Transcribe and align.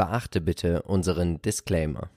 Beachte 0.00 0.40
bitte 0.40 0.80
unseren 0.80 1.42
Disclaimer. 1.42 2.08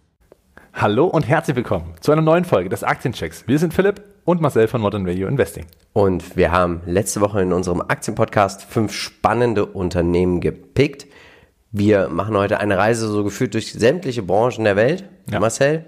Hallo 0.73 1.05
und 1.05 1.27
herzlich 1.27 1.57
willkommen 1.57 1.95
zu 1.99 2.13
einer 2.13 2.21
neuen 2.21 2.45
Folge 2.45 2.69
des 2.69 2.81
Aktienchecks. 2.81 3.45
Wir 3.45 3.59
sind 3.59 3.73
Philipp 3.73 4.01
und 4.23 4.39
Marcel 4.39 4.69
von 4.69 4.79
Modern 4.79 5.05
Value 5.05 5.27
Investing. 5.27 5.65
Und 5.91 6.37
wir 6.37 6.53
haben 6.53 6.79
letzte 6.85 7.19
Woche 7.19 7.41
in 7.41 7.51
unserem 7.51 7.81
Aktienpodcast 7.81 8.63
fünf 8.63 8.93
spannende 8.93 9.65
Unternehmen 9.65 10.39
gepickt. 10.39 11.07
Wir 11.73 12.07
machen 12.07 12.37
heute 12.37 12.61
eine 12.61 12.77
Reise 12.77 13.09
so 13.09 13.21
geführt 13.21 13.53
durch 13.53 13.73
sämtliche 13.73 14.23
Branchen 14.23 14.63
der 14.63 14.77
Welt. 14.77 15.03
Ja. 15.29 15.41
Marcel, 15.41 15.83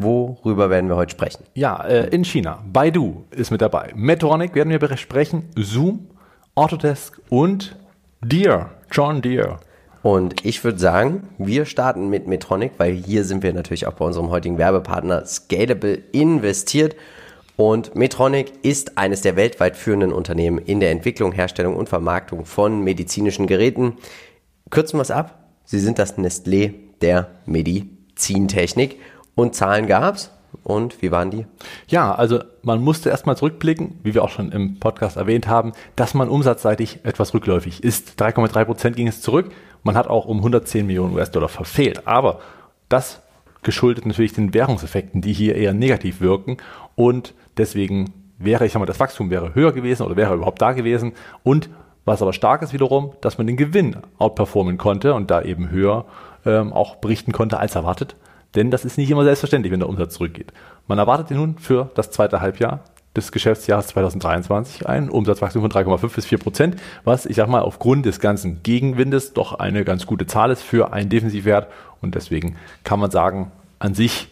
worüber 0.00 0.70
werden 0.70 0.90
wir 0.90 0.96
heute 0.96 1.12
sprechen? 1.12 1.44
Ja, 1.54 1.84
äh, 1.84 2.08
in 2.08 2.24
China. 2.24 2.64
Baidu 2.66 3.26
ist 3.30 3.52
mit 3.52 3.62
dabei. 3.62 3.92
Medtronic 3.94 4.56
werden 4.56 4.70
wir 4.70 4.80
besprechen. 4.80 5.44
Zoom, 5.54 6.10
Autodesk 6.56 7.20
und 7.28 7.76
Deere. 8.22 8.70
John 8.90 9.22
Deere. 9.22 9.60
Und 10.02 10.44
ich 10.44 10.62
würde 10.62 10.78
sagen, 10.78 11.28
wir 11.38 11.64
starten 11.64 12.08
mit 12.08 12.26
Metronic, 12.26 12.72
weil 12.78 12.92
hier 12.92 13.24
sind 13.24 13.42
wir 13.42 13.52
natürlich 13.52 13.86
auch 13.86 13.94
bei 13.94 14.04
unserem 14.04 14.30
heutigen 14.30 14.58
Werbepartner 14.58 15.26
Scalable 15.26 16.02
investiert. 16.12 16.94
Und 17.56 17.96
Metronic 17.96 18.52
ist 18.62 18.96
eines 18.96 19.22
der 19.22 19.34
weltweit 19.34 19.76
führenden 19.76 20.12
Unternehmen 20.12 20.58
in 20.58 20.78
der 20.78 20.92
Entwicklung, 20.92 21.32
Herstellung 21.32 21.74
und 21.74 21.88
Vermarktung 21.88 22.44
von 22.44 22.84
medizinischen 22.84 23.48
Geräten. 23.48 23.94
Kürzen 24.70 24.98
wir 24.98 25.02
es 25.02 25.10
ab. 25.10 25.48
Sie 25.64 25.80
sind 25.80 25.98
das 25.98 26.16
Nestlé 26.18 26.74
der 27.00 27.30
Medizintechnik. 27.46 29.00
Und 29.34 29.56
Zahlen 29.56 29.88
gab's. 29.88 30.30
Und 30.64 31.00
wie 31.02 31.10
waren 31.10 31.30
die? 31.30 31.46
Ja, 31.86 32.14
also 32.14 32.40
man 32.62 32.82
musste 32.82 33.10
erstmal 33.10 33.36
zurückblicken, 33.36 33.98
wie 34.02 34.14
wir 34.14 34.22
auch 34.22 34.28
schon 34.28 34.52
im 34.52 34.78
Podcast 34.78 35.16
erwähnt 35.16 35.48
haben, 35.48 35.72
dass 35.96 36.14
man 36.14 36.28
umsatzseitig 36.28 37.00
etwas 37.04 37.32
rückläufig 37.34 37.82
ist. 37.82 38.20
3,3 38.20 38.64
Prozent 38.64 38.96
ging 38.96 39.08
es 39.08 39.22
zurück. 39.22 39.50
Man 39.82 39.96
hat 39.96 40.08
auch 40.08 40.26
um 40.26 40.38
110 40.38 40.86
Millionen 40.86 41.14
US-Dollar 41.14 41.48
verfehlt. 41.48 42.06
Aber 42.06 42.40
das 42.88 43.22
geschuldet 43.62 44.06
natürlich 44.06 44.32
den 44.32 44.54
Währungseffekten, 44.54 45.20
die 45.20 45.32
hier 45.32 45.54
eher 45.54 45.72
negativ 45.72 46.20
wirken. 46.20 46.58
Und 46.94 47.34
deswegen 47.56 48.12
wäre, 48.38 48.66
ich 48.66 48.72
sag 48.72 48.80
mal, 48.80 48.86
das 48.86 49.00
Wachstum 49.00 49.30
wäre 49.30 49.54
höher 49.54 49.72
gewesen 49.72 50.04
oder 50.04 50.16
wäre 50.16 50.34
überhaupt 50.34 50.62
da 50.62 50.72
gewesen. 50.72 51.12
Und 51.42 51.70
was 52.04 52.22
aber 52.22 52.32
stark 52.32 52.62
ist 52.62 52.72
wiederum, 52.72 53.12
dass 53.20 53.36
man 53.36 53.46
den 53.46 53.56
Gewinn 53.56 53.96
outperformen 54.18 54.78
konnte 54.78 55.14
und 55.14 55.30
da 55.30 55.42
eben 55.42 55.70
höher 55.70 56.06
ähm, 56.46 56.72
auch 56.72 56.96
berichten 56.96 57.32
konnte 57.32 57.58
als 57.58 57.74
erwartet. 57.74 58.16
Denn 58.54 58.70
das 58.70 58.84
ist 58.84 58.98
nicht 58.98 59.10
immer 59.10 59.24
selbstverständlich, 59.24 59.72
wenn 59.72 59.80
der 59.80 59.88
Umsatz 59.88 60.14
zurückgeht. 60.14 60.52
Man 60.86 60.98
erwartet 60.98 61.36
nun 61.36 61.58
für 61.58 61.90
das 61.94 62.10
zweite 62.10 62.40
Halbjahr 62.40 62.80
des 63.16 63.32
Geschäftsjahres 63.32 63.88
2023 63.88 64.88
ein 64.88 65.10
Umsatzwachstum 65.10 65.62
von 65.62 65.70
3,5 65.70 66.14
bis 66.14 66.26
4 66.26 66.38
Prozent, 66.38 66.76
was 67.04 67.26
ich 67.26 67.36
sag 67.36 67.48
mal 67.48 67.62
aufgrund 67.62 68.06
des 68.06 68.20
ganzen 68.20 68.62
Gegenwindes 68.62 69.32
doch 69.32 69.58
eine 69.58 69.84
ganz 69.84 70.06
gute 70.06 70.26
Zahl 70.26 70.50
ist 70.50 70.62
für 70.62 70.92
einen 70.92 71.10
Defensivwert 71.10 71.68
und 72.00 72.14
deswegen 72.14 72.56
kann 72.84 73.00
man 73.00 73.10
sagen, 73.10 73.50
an 73.78 73.94
sich 73.94 74.28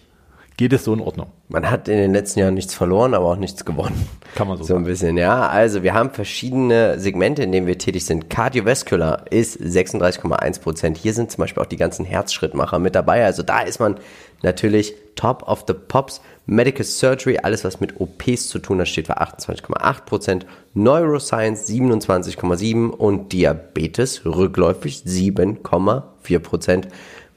geht 0.56 0.72
es 0.72 0.84
so 0.84 0.94
in 0.94 1.00
Ordnung. 1.00 1.26
Man 1.48 1.70
hat 1.70 1.86
in 1.88 1.98
den 1.98 2.12
letzten 2.12 2.40
Jahren 2.40 2.54
nichts 2.54 2.74
verloren, 2.74 3.14
aber 3.14 3.26
auch 3.26 3.36
nichts 3.36 3.64
gewonnen. 3.64 4.08
Kann 4.34 4.48
man 4.48 4.56
so 4.56 4.64
So 4.64 4.72
ein 4.74 4.78
sagen. 4.78 4.84
bisschen, 4.86 5.16
ja. 5.18 5.46
Also 5.48 5.82
wir 5.82 5.92
haben 5.94 6.10
verschiedene 6.10 6.98
Segmente, 6.98 7.42
in 7.42 7.52
denen 7.52 7.66
wir 7.66 7.78
tätig 7.78 8.06
sind. 8.06 8.30
Cardiovascular 8.30 9.24
ist 9.30 9.60
36,1 9.60 10.60
Prozent. 10.60 10.96
Hier 10.96 11.12
sind 11.12 11.30
zum 11.30 11.42
Beispiel 11.42 11.62
auch 11.62 11.66
die 11.68 11.76
ganzen 11.76 12.04
Herzschrittmacher 12.04 12.78
mit 12.78 12.94
dabei. 12.94 13.24
Also 13.24 13.42
da 13.42 13.60
ist 13.60 13.80
man 13.80 13.96
natürlich 14.42 14.94
top 15.14 15.42
of 15.46 15.64
the 15.68 15.74
pops. 15.74 16.20
Medical 16.46 16.84
Surgery, 16.84 17.38
alles 17.42 17.64
was 17.64 17.80
mit 17.80 18.00
OPs 18.00 18.48
zu 18.48 18.58
tun 18.58 18.80
hat, 18.80 18.88
steht 18.88 19.08
bei 19.08 19.16
28,8 19.18 20.04
Prozent. 20.04 20.46
Neuroscience 20.74 21.68
27,7% 21.68 22.90
und 22.90 23.32
Diabetes 23.32 24.24
rückläufig 24.24 25.02
7,4 25.06 26.38
Prozent. 26.38 26.88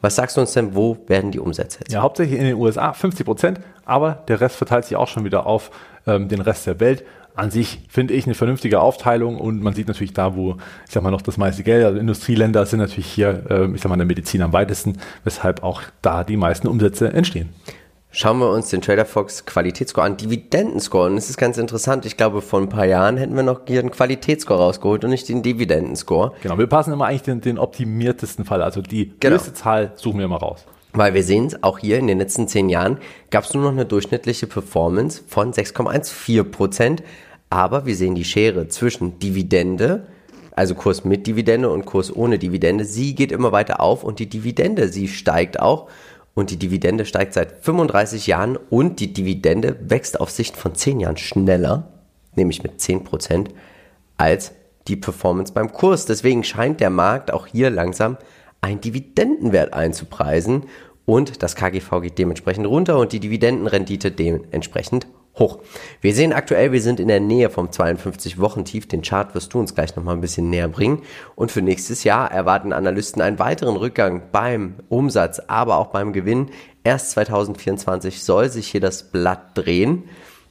Was 0.01 0.15
sagst 0.15 0.37
du 0.37 0.41
uns 0.41 0.53
denn, 0.53 0.75
wo 0.75 0.97
werden 1.07 1.31
die 1.31 1.39
Umsätze 1.39 1.79
jetzt? 1.79 1.91
Ja, 1.91 2.01
hauptsächlich 2.01 2.39
in 2.39 2.45
den 2.45 2.55
USA 2.55 2.93
50 2.93 3.25
Prozent, 3.25 3.59
aber 3.85 4.23
der 4.27 4.39
Rest 4.39 4.55
verteilt 4.55 4.85
sich 4.85 4.95
auch 4.95 5.07
schon 5.07 5.25
wieder 5.25 5.45
auf 5.45 5.71
ähm, 6.07 6.29
den 6.29 6.41
Rest 6.41 6.67
der 6.67 6.79
Welt. 6.79 7.03
An 7.35 7.51
sich 7.51 7.81
finde 7.89 8.13
ich 8.13 8.25
eine 8.25 8.35
vernünftige 8.35 8.81
Aufteilung 8.81 9.37
und 9.37 9.61
man 9.61 9.73
sieht 9.73 9.87
natürlich 9.87 10.13
da, 10.13 10.35
wo, 10.35 10.57
ich 10.85 10.91
sag 10.91 11.03
mal, 11.03 11.11
noch 11.11 11.21
das 11.21 11.37
meiste 11.37 11.63
Geld, 11.63 11.85
also 11.85 11.99
Industrieländer 11.99 12.65
sind 12.65 12.79
natürlich 12.79 13.07
hier, 13.07 13.45
ähm, 13.49 13.75
ich 13.75 13.81
sag 13.81 13.89
mal, 13.89 13.95
in 13.95 13.99
der 13.99 14.07
Medizin 14.07 14.41
am 14.41 14.53
weitesten, 14.53 14.97
weshalb 15.23 15.63
auch 15.63 15.81
da 16.01 16.23
die 16.23 16.37
meisten 16.37 16.67
Umsätze 16.67 17.11
entstehen. 17.13 17.49
Schauen 18.11 18.39
wir 18.39 18.49
uns 18.49 18.69
den 18.69 18.81
Trader 18.81 19.05
Fox 19.05 19.45
Qualitätsscore 19.45 20.07
an, 20.07 20.17
Dividendenscore. 20.17 21.11
Und 21.11 21.17
es 21.17 21.29
ist 21.29 21.37
ganz 21.37 21.59
interessant. 21.59 22.07
Ich 22.07 22.17
glaube, 22.17 22.41
vor 22.41 22.59
ein 22.59 22.67
paar 22.67 22.85
Jahren 22.85 23.17
hätten 23.17 23.35
wir 23.35 23.43
noch 23.43 23.61
hier 23.67 23.81
einen 23.81 23.91
Qualitätsscore 23.91 24.59
rausgeholt 24.59 25.03
und 25.03 25.11
nicht 25.11 25.29
den 25.29 25.43
Dividendenscore. 25.43 26.33
Genau, 26.41 26.57
wir 26.57 26.65
passen 26.65 26.91
immer 26.91 27.05
eigentlich 27.05 27.21
den, 27.21 27.41
den 27.41 27.59
optimiertesten 27.59 28.45
Fall, 28.45 28.63
also 28.63 28.81
die 28.81 29.13
Genau. 29.19 29.35
größte 29.35 29.53
Zahl 29.53 29.91
suchen 29.95 30.17
wir 30.17 30.25
immer 30.25 30.37
raus. 30.37 30.65
Weil 30.93 31.13
wir 31.13 31.21
sehen 31.23 31.45
es, 31.45 31.61
auch 31.61 31.77
hier 31.77 31.99
in 31.99 32.07
den 32.07 32.17
letzten 32.17 32.47
zehn 32.47 32.67
Jahren 32.67 32.97
gab 33.29 33.43
es 33.43 33.53
nur 33.53 33.61
noch 33.61 33.71
eine 33.71 33.85
durchschnittliche 33.85 34.47
Performance 34.47 35.21
von 35.27 35.53
6,14 35.53 36.43
Prozent. 36.45 37.03
Aber 37.51 37.85
wir 37.85 37.95
sehen 37.95 38.15
die 38.15 38.23
Schere 38.23 38.67
zwischen 38.69 39.19
Dividende, 39.19 40.07
also 40.55 40.73
Kurs 40.73 41.05
mit 41.05 41.27
Dividende 41.27 41.69
und 41.69 41.85
Kurs 41.85 42.15
ohne 42.15 42.39
Dividende. 42.39 42.85
Sie 42.85 43.13
geht 43.13 43.31
immer 43.31 43.51
weiter 43.51 43.81
auf 43.81 44.03
und 44.03 44.17
die 44.17 44.27
Dividende, 44.27 44.87
sie 44.89 45.07
steigt 45.07 45.59
auch. 45.59 45.89
Und 46.39 46.51
die 46.51 46.57
Dividende 46.57 47.03
steigt 47.03 47.33
seit 47.33 47.65
35 47.65 48.25
Jahren 48.25 48.55
und 48.55 49.01
die 49.01 49.11
Dividende 49.11 49.75
wächst 49.81 50.21
auf 50.21 50.29
Sicht 50.29 50.55
von 50.55 50.73
10 50.73 51.01
Jahren 51.01 51.17
schneller, 51.17 51.91
nämlich 52.33 52.63
mit 52.63 52.79
10 52.79 53.03
Prozent, 53.03 53.49
als 54.15 54.53
die 54.87 54.95
Performance 54.95 55.51
beim 55.51 55.73
Kurs. 55.73 56.05
Deswegen 56.05 56.45
scheint 56.45 56.79
der 56.79 56.91
Markt 56.91 57.33
auch 57.33 57.45
hier 57.45 57.69
langsam 57.69 58.15
einen 58.61 58.79
Dividendenwert 58.79 59.73
einzupreisen 59.73 60.63
und 61.03 61.43
das 61.43 61.57
KGV 61.57 61.99
geht 62.03 62.17
dementsprechend 62.17 62.67
runter 62.67 62.99
und 62.99 63.11
die 63.11 63.19
Dividendenrendite 63.19 64.09
dementsprechend 64.09 65.07
hoch. 65.39 65.59
Wir 66.01 66.13
sehen 66.13 66.33
aktuell, 66.33 66.71
wir 66.71 66.81
sind 66.81 66.99
in 66.99 67.07
der 67.07 67.19
Nähe 67.19 67.49
vom 67.49 67.67
52-Wochen-Tief. 67.67 68.87
Den 68.87 69.01
Chart 69.01 69.33
wirst 69.33 69.53
du 69.53 69.59
uns 69.59 69.73
gleich 69.73 69.95
nochmal 69.95 70.15
ein 70.15 70.21
bisschen 70.21 70.49
näher 70.49 70.67
bringen. 70.67 71.01
Und 71.35 71.51
für 71.51 71.61
nächstes 71.61 72.03
Jahr 72.03 72.31
erwarten 72.31 72.73
Analysten 72.73 73.21
einen 73.21 73.39
weiteren 73.39 73.75
Rückgang 73.75 74.23
beim 74.31 74.75
Umsatz, 74.89 75.39
aber 75.47 75.77
auch 75.77 75.87
beim 75.87 76.13
Gewinn. 76.13 76.51
Erst 76.83 77.11
2024 77.11 78.23
soll 78.23 78.49
sich 78.49 78.67
hier 78.67 78.81
das 78.81 79.11
Blatt 79.11 79.57
drehen. 79.57 80.03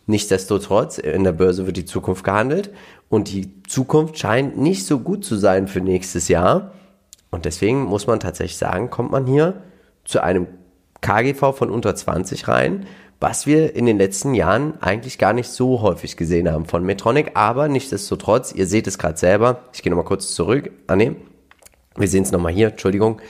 Nichtsdestotrotz, 0.07 0.99
in 0.99 1.25
der 1.25 1.33
Börse 1.33 1.67
wird 1.67 1.77
die 1.77 1.85
Zukunft 1.85 2.25
gehandelt 2.25 2.71
und 3.11 3.31
die 3.31 3.63
Zukunft 3.65 4.19
scheint 4.19 4.57
nicht 4.57 4.87
so 4.87 5.01
gut 5.01 5.23
zu 5.23 5.37
sein 5.37 5.69
für 5.69 5.83
nächstes 5.83 6.29
Jahr. 6.29 6.73
Und 7.31 7.45
deswegen 7.45 7.85
muss 7.85 8.07
man 8.07 8.19
tatsächlich 8.19 8.57
sagen, 8.57 8.89
kommt 8.89 9.11
man 9.11 9.27
hier 9.27 9.63
zu 10.05 10.23
einem 10.23 10.47
KGV 11.03 11.55
von 11.55 11.71
unter 11.71 11.95
20 11.95 12.49
rein, 12.49 12.87
was 13.21 13.47
wir 13.47 13.75
in 13.75 13.87
den 13.87 13.99
letzten 13.99 14.35
Jahren 14.35 14.81
eigentlich 14.81 15.19
gar 15.19 15.33
nicht 15.33 15.49
so 15.49 15.83
häufig 15.83 16.17
gesehen 16.17 16.51
haben 16.51 16.67
von 16.67 16.85
Metronic. 16.85 17.33
Aber 17.35 17.69
nichtsdestotrotz, 17.69 18.53
ihr 18.53 18.67
seht 18.67 18.87
es 18.87 18.99
gerade 18.99 19.19
selber, 19.19 19.63
ich 19.73 19.83
gehe 19.83 19.91
nochmal 19.91 20.05
kurz 20.05 20.35
zurück. 20.35 20.71
Ah 20.87 20.97
nee, 20.97 21.17
wir 21.97 22.09
sehen 22.09 22.23
es 22.23 22.33
nochmal 22.33 22.53
hier, 22.53 22.69
Entschuldigung. 22.69 23.21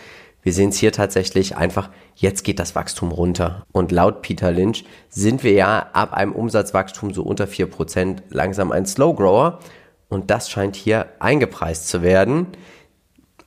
Wir 0.42 0.52
sehen 0.52 0.70
es 0.70 0.76
hier 0.76 0.92
tatsächlich 0.92 1.56
einfach, 1.56 1.90
jetzt 2.14 2.44
geht 2.44 2.58
das 2.58 2.74
Wachstum 2.74 3.12
runter. 3.12 3.66
Und 3.72 3.90
laut 3.90 4.22
Peter 4.22 4.52
Lynch 4.52 4.84
sind 5.08 5.42
wir 5.42 5.52
ja 5.52 5.88
ab 5.92 6.12
einem 6.12 6.32
Umsatzwachstum 6.32 7.12
so 7.12 7.22
unter 7.22 7.46
4% 7.46 8.18
langsam 8.30 8.72
ein 8.72 8.86
Slow 8.86 9.14
Grower. 9.14 9.58
Und 10.08 10.30
das 10.30 10.50
scheint 10.50 10.76
hier 10.76 11.06
eingepreist 11.18 11.88
zu 11.88 12.02
werden. 12.02 12.46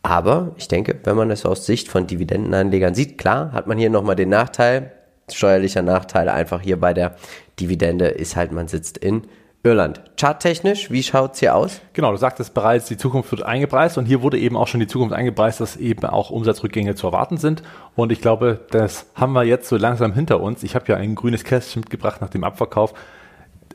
Aber 0.04 0.54
ich 0.58 0.68
denke, 0.68 1.00
wenn 1.04 1.16
man 1.16 1.30
das 1.30 1.46
aus 1.46 1.66
Sicht 1.66 1.88
von 1.88 2.08
Dividendenanlegern 2.08 2.96
sieht, 2.96 3.18
klar, 3.18 3.52
hat 3.52 3.68
man 3.68 3.78
hier 3.78 3.90
nochmal 3.90 4.16
den 4.16 4.30
Nachteil, 4.30 4.92
steuerlicher 5.30 5.82
Nachteil 5.82 6.30
einfach 6.30 6.62
hier 6.62 6.80
bei 6.80 6.94
der 6.94 7.16
Dividende 7.60 8.08
ist 8.08 8.36
halt, 8.36 8.52
man 8.52 8.68
sitzt 8.68 8.98
in 8.98 9.28
Irland. 9.64 10.02
Charttechnisch, 10.20 10.90
wie 10.90 11.04
schaut's 11.04 11.40
hier 11.40 11.56
aus? 11.56 11.82
Genau, 11.94 12.12
du 12.12 12.18
sagtest 12.18 12.56
bereits, 12.56 12.88
die 12.88 12.98
Zukunft 12.98 13.32
wird 13.32 13.44
eingepreist 13.44 13.98
und 14.00 14.06
hier 14.06 14.24
wurde 14.24 14.40
eben 14.40 14.58
auch 14.58 14.68
schon 14.68 14.80
die 14.80 14.88
Zukunft 14.88 15.14
eingepreist, 15.14 15.62
dass 15.62 15.78
eben 15.78 16.04
auch 16.06 16.32
Umsatzrückgänge 16.32 16.96
zu 16.96 17.08
erwarten 17.08 17.38
sind. 17.38 17.62
Und 17.96 18.12
ich 18.12 18.22
glaube, 18.22 18.62
das 18.72 19.06
haben 19.14 19.34
wir 19.34 19.44
jetzt 19.44 19.70
so 19.70 19.78
langsam 19.78 20.14
hinter 20.14 20.42
uns. 20.42 20.64
Ich 20.64 20.74
habe 20.74 20.86
ja 20.88 20.98
ein 20.98 21.14
grünes 21.14 21.44
Kästchen 21.44 21.82
mitgebracht 21.82 22.22
nach 22.22 22.30
dem 22.30 22.44
Abverkauf. 22.44 22.96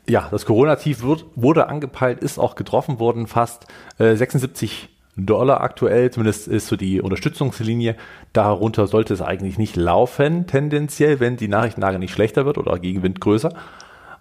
Ja, 0.08 0.28
das 0.30 0.44
Corona-Tief 0.44 1.04
wurde 1.36 1.68
angepeilt, 1.68 2.20
ist 2.20 2.38
auch 2.38 2.56
getroffen 2.56 2.98
worden, 2.98 3.28
fast 3.28 3.66
äh, 3.98 4.16
76 4.16 4.88
Dollar 5.16 5.62
aktuell, 5.62 6.10
zumindest 6.10 6.46
ist 6.46 6.66
so 6.66 6.76
die 6.76 7.00
Unterstützungslinie. 7.00 7.96
Darunter 8.32 8.86
sollte 8.86 9.14
es 9.14 9.22
eigentlich 9.22 9.58
nicht 9.58 9.76
laufen, 9.76 10.46
tendenziell, 10.46 11.20
wenn 11.20 11.36
die 11.36 11.48
Nachrichtenlage 11.48 11.98
nicht 11.98 12.12
schlechter 12.12 12.44
wird 12.44 12.58
oder 12.58 12.78
Gegenwind 12.78 13.20
größer. 13.20 13.52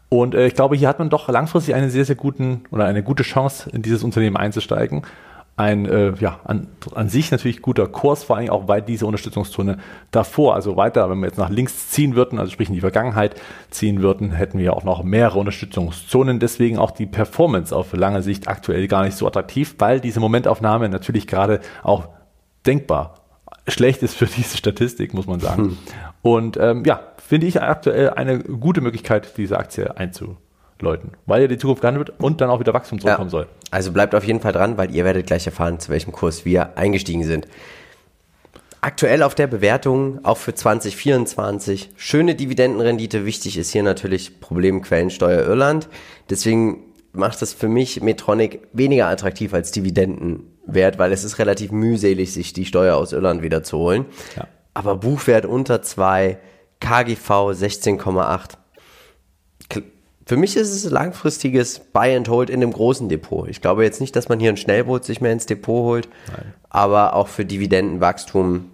Und 0.10 0.36
äh, 0.36 0.48
ich 0.48 0.54
glaube, 0.54 0.76
hier 0.76 0.88
hat 0.88 1.00
man 1.00 1.10
doch 1.10 1.28
langfristig 1.28 1.76
einen 1.76 1.90
sehr, 1.90 2.06
sehr 2.06 2.16
guten 2.16 2.64
oder 2.72 2.86
eine 2.86 3.04
gute 3.04 3.24
Chance, 3.24 3.70
in 3.72 3.82
dieses 3.82 4.04
Unternehmen 4.04 4.38
einzusteigen. 4.38 5.02
Ein 5.58 5.86
äh, 5.86 6.14
ja, 6.20 6.42
an, 6.44 6.68
an 6.94 7.08
sich 7.08 7.32
natürlich 7.32 7.62
guter 7.62 7.88
Kurs, 7.88 8.26
vor 8.26 8.36
allem 8.36 8.50
auch 8.50 8.68
weit 8.68 8.90
diese 8.90 9.06
Unterstützungszone 9.06 9.78
davor, 10.12 10.54
also 10.54 10.76
weiter, 10.76 11.10
wenn 11.10 11.20
wir 11.20 11.28
jetzt 11.28 11.38
nach 11.38 11.50
links 11.50 11.90
ziehen 11.90 12.16
würden, 12.16 12.40
also 12.40 12.52
sprich 12.52 12.68
in 12.68 12.76
die 12.76 12.82
Vergangenheit 12.82 13.40
ziehen 13.70 14.02
würden, 14.02 14.32
hätten 14.32 14.60
wir 14.60 14.76
auch 14.76 14.84
noch 14.84 15.04
mehrere 15.04 15.40
Unterstützungszonen. 15.40 16.40
Deswegen 16.40 16.78
auch 16.78 16.92
die 16.92 17.06
Performance 17.06 17.74
auf 17.74 17.94
lange 17.94 18.22
Sicht 18.22 18.50
aktuell 18.50 18.90
gar 18.90 19.06
nicht 19.06 19.16
so 19.16 19.26
attraktiv, 19.28 19.76
weil 19.80 20.02
diese 20.02 20.20
Momentaufnahme 20.20 20.90
natürlich 20.90 21.26
gerade 21.26 21.62
auch 21.84 22.10
denkbar 22.66 23.22
schlecht 23.68 24.04
ist 24.04 24.16
für 24.16 24.26
diese 24.38 24.58
Statistik, 24.58 25.14
muss 25.14 25.28
man 25.28 25.40
sagen. 25.40 25.64
Hm. 25.64 25.78
Und 26.22 26.58
ähm, 26.58 26.84
ja, 26.86 27.00
finde 27.18 27.48
ich 27.48 27.62
aktuell 27.62 28.10
eine 28.10 28.40
gute 28.40 28.82
Möglichkeit, 28.82 29.38
diese 29.38 29.58
Aktie 29.58 29.96
einzuläuten, 30.76 31.12
weil 31.26 31.42
ja 31.42 31.48
die 31.48 31.58
Zukunft 31.58 31.82
gehandelt 31.82 32.08
wird 32.08 32.20
und 32.20 32.42
dann 32.42 32.50
auch 32.50 32.60
wieder 32.60 32.74
Wachstum 32.74 33.00
zurückkommen 33.00 33.28
ja. 33.28 33.32
soll. 33.32 33.48
Also 33.72 33.92
bleibt 33.92 34.16
auf 34.16 34.24
jeden 34.24 34.40
Fall 34.40 34.54
dran, 34.54 34.78
weil 34.78 34.94
ihr 34.94 35.06
werdet 35.06 35.28
gleich 35.28 35.46
erfahren, 35.46 35.80
zu 35.80 35.90
welchem 35.90 36.12
Kurs 36.12 36.46
wir 36.46 36.78
eingestiegen 36.78 37.24
sind. 37.24 37.48
Aktuell 38.82 39.24
auf 39.24 39.34
der 39.34 39.48
Bewertung, 39.48 40.24
auch 40.24 40.38
für 40.38 40.54
2024, 40.54 41.92
schöne 41.96 42.36
Dividendenrendite. 42.36 43.26
Wichtig 43.26 43.58
ist 43.58 43.72
hier 43.72 43.82
natürlich 43.82 44.40
Problemquellensteuer 44.40 45.44
Irland. 45.44 45.90
Deswegen 46.30 46.84
macht 47.12 47.42
es 47.42 47.54
für 47.54 47.68
mich 47.68 48.02
Metronic 48.02 48.68
weniger 48.74 49.08
attraktiv 49.08 49.56
als 49.56 49.72
Dividendenwert, 49.72 51.00
weil 51.00 51.12
es 51.14 51.24
ist 51.24 51.40
relativ 51.40 51.72
mühselig, 51.72 52.32
sich 52.32 52.54
die 52.54 52.66
Steuer 52.66 52.98
aus 52.98 53.12
Irland 53.12 53.42
wieder 53.42 53.64
zu 53.64 53.80
holen. 53.80 54.06
Ja. 54.36 54.48
Aber 54.76 54.98
Buchwert 54.98 55.48
unter 55.48 55.82
2, 55.82 56.38
KGV 56.80 57.30
16,8. 57.30 58.58
Für 60.26 60.38
mich 60.38 60.58
ist 60.58 60.72
es 60.72 60.90
langfristiges 60.90 61.80
Buy 61.80 62.16
and 62.16 62.30
Hold 62.30 62.50
in 62.50 62.60
dem 62.60 62.74
großen 62.74 63.10
Depot. 63.10 63.48
Ich 63.48 63.62
glaube 63.62 63.84
jetzt 63.84 64.02
nicht, 64.02 64.16
dass 64.16 64.28
man 64.28 64.40
hier 64.40 64.50
ein 64.50 64.58
Schnellboot 64.58 65.06
sich 65.06 65.22
mehr 65.22 65.32
ins 65.32 65.46
Depot 65.46 65.84
holt, 65.84 66.10
Nein. 66.28 66.54
aber 66.70 67.14
auch 67.14 67.28
für 67.28 67.46
Dividendenwachstum 67.46 68.72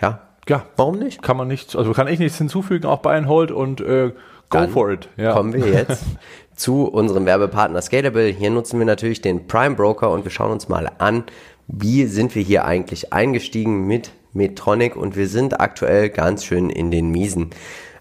ja. 0.00 0.20
Ja. 0.48 0.66
Warum 0.76 0.98
nicht? 0.98 1.22
Kann 1.22 1.36
man 1.36 1.48
nichts, 1.48 1.74
also 1.76 1.92
kann 1.92 2.08
ich 2.08 2.18
nichts 2.18 2.38
hinzufügen, 2.38 2.86
auch 2.86 2.98
Buy 2.98 3.16
and 3.16 3.28
Hold 3.28 3.50
und 3.50 3.80
äh, 3.80 4.12
go 4.50 4.58
Dann 4.58 4.70
for 4.70 4.90
it. 4.90 5.08
Ja. 5.16 5.32
Kommen 5.32 5.52
wir 5.52 5.66
jetzt 5.66 6.04
zu 6.56 6.86
unserem 6.86 7.24
Werbepartner 7.24 7.80
Scalable. 7.80 8.26
Hier 8.26 8.50
nutzen 8.50 8.78
wir 8.78 8.86
natürlich 8.86 9.22
den 9.22 9.46
Prime 9.46 9.76
Broker 9.76 10.10
und 10.10 10.24
wir 10.24 10.30
schauen 10.30 10.52
uns 10.52 10.68
mal 10.68 10.90
an, 10.98 11.24
wie 11.66 12.04
sind 12.06 12.34
wir 12.34 12.42
hier 12.42 12.64
eigentlich 12.64 13.12
eingestiegen 13.12 13.86
mit 13.86 14.10
Medtronic 14.32 14.96
und 14.96 15.16
wir 15.16 15.28
sind 15.28 15.60
aktuell 15.60 16.10
ganz 16.10 16.44
schön 16.44 16.68
in 16.68 16.90
den 16.90 17.10
Miesen. 17.10 17.50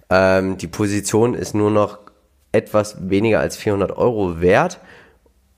Ähm, 0.09 0.57
die 0.57 0.67
Position 0.67 1.35
ist 1.35 1.55
nur 1.55 1.71
noch 1.71 2.02
etwas 2.53 3.09
weniger 3.09 3.41
als 3.41 3.57
400 3.57 3.97
Euro 3.97 4.39
wert, 4.39 4.79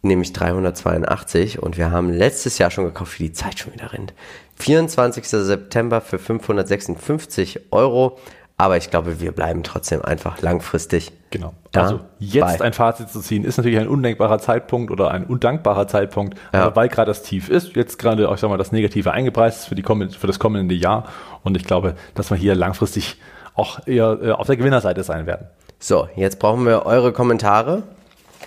nämlich 0.02 0.34
382 0.34 1.62
und 1.62 1.78
wir 1.78 1.92
haben 1.92 2.10
letztes 2.12 2.58
Jahr 2.58 2.72
schon 2.72 2.86
gekauft, 2.86 3.20
wie 3.20 3.24
die 3.26 3.34
Zeit 3.34 3.60
schon 3.60 3.74
wieder 3.74 3.94
rennt. 3.94 4.14
24. 4.56 5.28
September 5.28 6.02
für 6.02 6.18
556 6.18 7.72
Euro. 7.72 8.18
Aber 8.58 8.78
ich 8.78 8.90
glaube, 8.90 9.20
wir 9.20 9.34
bleiben 9.34 9.64
trotzdem 9.64 10.02
einfach 10.02 10.42
langfristig. 10.42 11.12
Genau. 11.30 11.54
Also 11.74 12.00
jetzt 12.20 12.62
ein 12.62 12.72
Fazit 12.72 13.10
zu 13.10 13.20
ziehen, 13.20 13.44
ist 13.44 13.58
natürlich 13.58 13.80
ein 13.80 13.90
undenkbarer 13.90 14.40
Zeitpunkt 14.40 14.92
oder 14.92 15.12
ein 15.12 15.26
undankbarer 15.26 15.90
Zeitpunkt, 15.90 16.38
ja. 16.54 16.74
weil 16.74 16.88
gerade 16.88 17.10
das 17.10 17.22
Tief 17.22 17.50
ist, 17.50 17.76
jetzt 17.76 18.00
gerade, 18.00 18.30
ich 18.34 18.40
sag 18.40 18.50
mal, 18.50 18.58
das 18.58 18.72
Negative 18.72 19.12
eingepreist 19.12 19.60
ist 19.60 19.66
für, 19.66 19.76
die, 19.76 19.84
für 19.84 20.28
das 20.28 20.40
kommende 20.40 20.74
Jahr. 20.74 21.04
Und 21.44 21.58
ich 21.58 21.66
glaube, 21.66 21.96
dass 22.14 22.30
wir 22.30 22.38
hier 22.38 22.56
langfristig 22.56 23.18
auch 23.56 23.86
eher 23.86 24.20
äh, 24.22 24.32
auf 24.32 24.48
der 24.48 24.56
Gewinnerseite 24.56 25.04
sein 25.04 25.26
werden. 25.26 25.48
So, 25.88 26.10
jetzt 26.16 26.40
brauchen 26.40 26.66
wir 26.66 26.88
eure 26.88 27.14
Kommentare, 27.14 27.84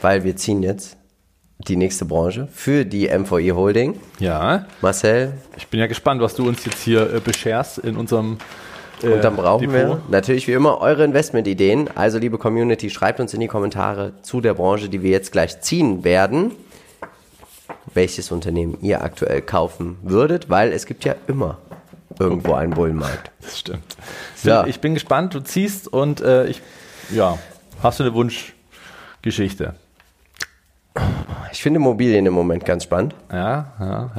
weil 0.03 0.25
wir 0.25 0.35
ziehen 0.35 0.61
jetzt 0.65 0.97
die 1.59 1.77
nächste 1.77 2.05
Branche 2.05 2.49
für 2.53 2.85
die 2.85 3.09
MVI 3.17 3.51
Holding. 3.51 4.01
Ja. 4.19 4.67
Marcel. 4.81 5.35
Ich 5.57 5.69
bin 5.69 5.79
ja 5.79 5.87
gespannt, 5.87 6.21
was 6.21 6.35
du 6.35 6.49
uns 6.49 6.65
jetzt 6.65 6.83
hier 6.83 7.15
äh, 7.15 7.21
bescherst 7.21 7.79
in 7.79 7.97
unserem 7.97 8.39
äh, 9.05 9.11
Und 9.11 9.23
dann 9.23 9.37
brauchen 9.37 9.71
Depot. 9.71 9.73
wir 9.73 10.03
natürlich 10.09 10.49
wie 10.49 10.53
immer 10.53 10.81
eure 10.81 11.05
Investmentideen. 11.05 11.89
Also 11.95 12.19
liebe 12.19 12.39
Community, 12.39 12.91
schreibt 12.91 13.21
uns 13.21 13.33
in 13.35 13.39
die 13.39 13.47
Kommentare 13.47 14.15
zu 14.23 14.41
der 14.41 14.55
Branche, 14.55 14.89
die 14.89 15.05
wir 15.05 15.13
jetzt 15.13 15.31
gleich 15.31 15.61
ziehen 15.61 16.03
werden, 16.03 16.51
welches 17.95 18.33
Unternehmen 18.33 18.79
ihr 18.83 19.01
aktuell 19.05 19.43
kaufen 19.43 19.97
würdet, 20.03 20.51
weil 20.51 20.73
es 20.73 20.87
gibt 20.87 21.05
ja 21.05 21.15
immer 21.29 21.59
irgendwo 22.19 22.55
einen 22.55 22.73
Bullenmarkt. 22.73 23.31
Das 23.43 23.61
stimmt. 23.61 23.97
So. 24.35 24.65
Ich 24.65 24.81
bin 24.81 24.95
gespannt, 24.95 25.35
du 25.35 25.41
ziehst 25.41 25.87
und 25.87 26.21
äh, 26.21 26.49
ich, 26.49 26.63
ja, 27.11 27.39
hast 27.83 28.01
du 28.01 28.05
eine 28.05 28.15
Wunschgeschichte? 28.15 29.75
Ich 31.53 31.63
finde 31.63 31.79
Immobilien 31.79 32.27
im 32.27 32.35
Moment 32.35 32.65
ganz 32.65 32.85
spannend. 32.85 33.15
Ja, 33.33 33.73
ja, 33.81 34.11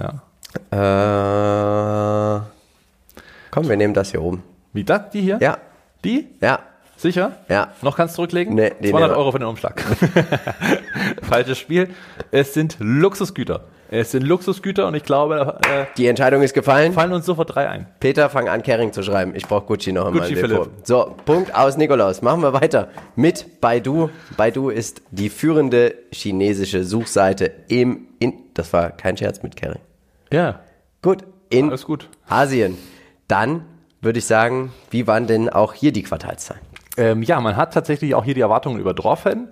ja. 0.72 2.38
Äh, 2.38 2.42
komm, 3.52 3.68
wir 3.70 3.78
nehmen 3.78 3.94
das 3.94 4.12
hier 4.12 4.22
oben. 4.22 4.44
Wie 4.74 4.84
das? 4.84 5.10
Die 5.12 5.22
hier? 5.22 5.38
Ja. 5.42 5.58
Die? 6.04 6.28
Ja. 6.42 6.60
Sicher? 6.98 7.38
Ja. 7.48 7.70
Noch 7.82 7.96
kannst 7.96 8.16
du 8.16 8.18
zurücklegen? 8.18 8.56
Nee, 8.56 8.74
200 8.82 9.16
Euro 9.16 9.32
für 9.32 9.40
den 9.40 9.48
Umschlag. 9.48 9.82
Falsches 11.22 11.58
Spiel. 11.58 11.94
Es 12.32 12.54
sind 12.54 12.76
Luxusgüter. 12.80 13.62
Es 13.92 14.12
sind 14.12 14.24
Luxusgüter 14.24 14.88
und 14.88 14.94
ich 14.94 15.04
glaube, 15.04 15.60
äh, 15.64 15.86
die 15.98 16.06
Entscheidung 16.06 16.44
ist 16.44 16.54
gefallen. 16.54 16.94
Fallen 16.94 17.12
uns 17.12 17.26
sofort 17.26 17.56
drei 17.56 17.68
ein. 17.68 17.88
Peter, 18.00 18.30
fang 18.30 18.48
an, 18.48 18.62
Kering 18.62 18.94
zu 18.94 19.02
schreiben. 19.02 19.34
Ich 19.36 19.48
brauche 19.48 19.66
Gucci 19.66 19.92
noch 19.92 20.06
einmal. 20.06 20.22
Gucci 20.22 20.36
Philipp. 20.36 20.70
So, 20.84 21.16
Punkt 21.26 21.56
aus 21.56 21.76
Nikolaus. 21.76 22.22
Machen 22.22 22.44
wir 22.44 22.54
weiter 22.54 22.90
mit 23.16 23.60
Baidu. 23.62 24.10
Baidu 24.38 24.70
ist 24.70 25.02
die 25.10 25.30
führende 25.30 25.96
chinesische 26.12 26.84
Suchseite 26.84 27.52
im, 27.68 28.08
in, 28.20 28.34
das 28.54 28.72
war 28.74 28.92
kein 28.92 29.18
Scherz 29.18 29.42
mit 29.42 29.56
Kering. 29.56 29.82
Ja. 30.32 30.60
Gut, 31.02 31.24
in 31.50 31.70
Alles 31.70 31.86
gut. 31.86 32.10
Asien. 32.28 32.78
Dann 33.28 33.66
würde 34.02 34.20
ich 34.20 34.26
sagen, 34.26 34.72
wie 34.92 35.08
waren 35.08 35.26
denn 35.26 35.50
auch 35.50 35.74
hier 35.74 35.92
die 35.92 36.04
Quartalszahlen? 36.04 36.62
Ähm, 36.98 37.24
ja, 37.24 37.40
man 37.42 37.56
hat 37.56 37.74
tatsächlich 37.74 38.14
auch 38.14 38.24
hier 38.24 38.34
die 38.34 38.42
Erwartungen 38.42 38.80
übertroffen. 38.80 39.48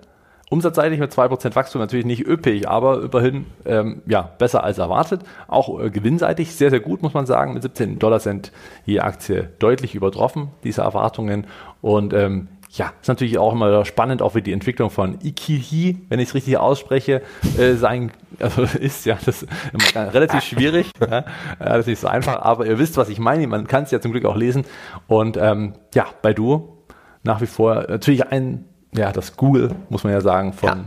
Umsatzseitig 0.50 0.98
mit 0.98 1.12
2% 1.12 1.54
Wachstum 1.54 1.80
natürlich 1.80 2.06
nicht 2.06 2.26
üppig, 2.26 2.68
aber 2.68 3.02
immerhin 3.02 3.46
ähm, 3.66 4.02
ja, 4.06 4.22
besser 4.22 4.64
als 4.64 4.78
erwartet. 4.78 5.22
Auch 5.46 5.80
äh, 5.80 5.90
gewinnseitig 5.90 6.54
sehr, 6.54 6.70
sehr 6.70 6.80
gut, 6.80 7.02
muss 7.02 7.14
man 7.14 7.26
sagen. 7.26 7.54
Mit 7.54 7.62
17 7.62 7.98
Dollar 7.98 8.20
sind 8.20 8.52
die 8.86 9.00
Aktie 9.00 9.50
deutlich 9.58 9.94
übertroffen, 9.94 10.48
diese 10.64 10.82
Erwartungen. 10.82 11.46
Und 11.82 12.14
ähm, 12.14 12.48
ja, 12.70 12.92
ist 13.00 13.08
natürlich 13.08 13.38
auch 13.38 13.52
immer 13.52 13.84
spannend, 13.84 14.22
auch 14.22 14.34
wie 14.34 14.42
die 14.42 14.52
Entwicklung 14.52 14.90
von 14.90 15.18
Ikihi, 15.22 15.98
wenn 16.08 16.20
ich 16.20 16.28
es 16.28 16.34
richtig 16.34 16.58
ausspreche, 16.58 17.22
äh, 17.58 17.74
sein, 17.74 18.10
also 18.40 18.62
ist 18.78 19.06
ja 19.06 19.18
das 19.24 19.42
ist 19.42 19.48
relativ 19.96 20.42
schwierig. 20.42 20.90
ja, 21.00 21.24
das 21.58 21.80
ist 21.80 21.86
nicht 21.86 22.00
so 22.00 22.08
einfach, 22.08 22.40
aber 22.42 22.66
ihr 22.66 22.78
wisst, 22.78 22.96
was 22.96 23.08
ich 23.08 23.18
meine. 23.18 23.46
Man 23.46 23.66
kann 23.66 23.84
es 23.84 23.90
ja 23.90 24.00
zum 24.00 24.12
Glück 24.12 24.24
auch 24.24 24.36
lesen. 24.36 24.64
Und 25.06 25.36
ähm, 25.36 25.74
ja, 25.94 26.06
bei 26.22 26.32
Du 26.32 26.74
nach 27.22 27.40
wie 27.40 27.46
vor 27.46 27.86
natürlich 27.88 28.26
ein 28.28 28.64
ja, 28.92 29.12
das 29.12 29.36
Google, 29.36 29.74
muss 29.88 30.04
man 30.04 30.12
ja 30.12 30.20
sagen, 30.20 30.52
von 30.52 30.68
ja. 30.68 30.84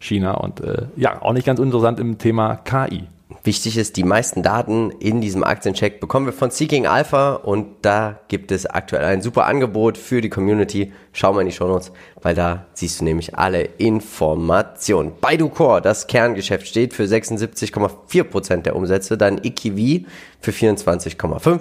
China 0.00 0.34
und 0.34 0.60
äh, 0.60 0.86
ja, 0.96 1.22
auch 1.22 1.32
nicht 1.32 1.46
ganz 1.46 1.60
interessant 1.60 2.00
im 2.00 2.18
Thema 2.18 2.56
KI. 2.56 3.04
Wichtig 3.42 3.76
ist, 3.76 3.96
die 3.96 4.04
meisten 4.04 4.42
Daten 4.42 4.90
in 4.90 5.20
diesem 5.20 5.44
Aktiencheck 5.44 6.00
bekommen 6.00 6.26
wir 6.26 6.32
von 6.32 6.50
Seeking 6.50 6.86
Alpha 6.86 7.34
und 7.34 7.66
da 7.82 8.20
gibt 8.28 8.52
es 8.52 8.64
aktuell 8.64 9.04
ein 9.04 9.22
super 9.22 9.46
Angebot 9.46 9.98
für 9.98 10.20
die 10.20 10.30
Community. 10.30 10.92
Schau 11.12 11.32
mal 11.32 11.40
in 11.40 11.48
die 11.48 11.52
Show 11.52 11.66
Notes, 11.66 11.92
weil 12.22 12.34
da 12.34 12.66
siehst 12.72 13.00
du 13.00 13.04
nämlich 13.04 13.36
alle 13.36 13.62
Informationen. 13.62 15.12
Baidu 15.20 15.50
Core, 15.50 15.82
das 15.82 16.06
Kerngeschäft, 16.06 16.66
steht 16.66 16.94
für 16.94 17.04
76,4% 17.04 18.62
der 18.62 18.76
Umsätze, 18.76 19.18
dann 19.18 19.38
Ikivi 19.42 20.06
für 20.40 20.52
24,5%. 20.52 21.60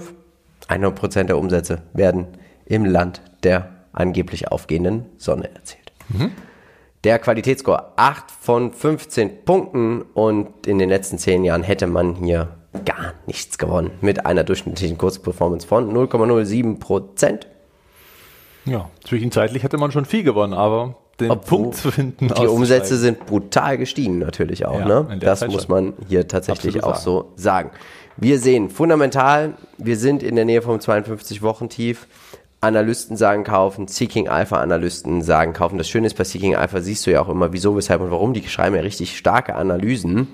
100% 0.70 1.24
der 1.24 1.38
Umsätze 1.38 1.82
werden 1.94 2.28
im 2.66 2.86
Land 2.86 3.22
der 3.44 3.70
angeblich 3.92 4.50
aufgehenden 4.50 5.08
Sonne 5.18 5.54
erzielt. 5.54 5.83
Mhm. 6.14 6.32
Der 7.04 7.20
Qualitätsscore 7.20 7.92
8 7.98 8.32
von 8.32 8.72
15 8.72 9.44
Punkten 9.44 10.04
und 10.14 10.66
in 10.66 10.80
den 10.80 10.88
letzten 10.88 11.18
10 11.18 11.44
Jahren 11.44 11.64
hätte 11.64 11.88
man 11.88 12.16
hier 12.16 12.50
gar 12.86 13.14
nichts 13.28 13.58
gewonnen 13.58 13.92
mit 14.02 14.26
einer 14.26 14.44
durchschnittlichen 14.44 14.98
Kursperformance 14.98 15.68
von 15.68 15.94
0,07 15.94 16.80
Prozent. 16.80 17.48
Ja, 18.66 18.90
zwischenzeitlich 19.06 19.64
hätte 19.64 19.78
man 19.78 19.92
schon 19.92 20.06
viel 20.06 20.24
gewonnen, 20.24 20.54
aber 20.54 20.96
den 21.20 21.32
Obwohl 21.32 21.60
Punkt 21.60 21.76
zu 21.76 21.92
finden. 21.92 22.30
Die 22.30 22.48
Umsätze 22.48 22.98
sind 22.98 23.26
brutal 23.26 23.78
gestiegen 23.78 24.20
natürlich 24.20 24.66
auch. 24.66 24.80
Ja, 24.80 24.86
ne? 24.86 25.18
Das 25.20 25.40
Zeit 25.40 25.52
muss 25.52 25.68
man 25.68 25.94
hier 26.08 26.28
tatsächlich 26.28 26.84
auch 26.84 26.96
sagen. 26.96 27.04
so 27.04 27.32
sagen. 27.36 27.72
Wir 28.18 28.40
sehen 28.40 28.70
fundamental, 28.70 29.56
wir 29.78 29.98
sind 29.98 30.24
in 30.24 30.36
der 30.36 30.46
Nähe 30.46 30.62
vom 30.62 30.78
52-Wochen-Tief. 30.78 32.08
Analysten 32.64 33.18
sagen 33.18 33.44
kaufen, 33.44 33.88
Seeking 33.88 34.30
Alpha 34.30 34.56
Analysten 34.56 35.22
sagen 35.22 35.52
kaufen. 35.52 35.78
Das 35.78 35.90
Schöne 35.90 36.08
ist 36.08 36.18
bei 36.18 36.24
Seeking 36.24 36.56
Alpha 36.56 36.80
siehst 36.80 37.06
du 37.06 37.12
ja 37.12 37.22
auch 37.22 37.28
immer, 37.28 37.52
wieso, 37.52 37.76
weshalb 37.76 38.02
und 38.02 38.10
warum. 38.10 38.34
Die 38.34 38.48
schreiben 38.48 38.76
ja 38.76 38.82
richtig 38.82 39.18
starke 39.18 39.56
Analysen. 39.56 40.28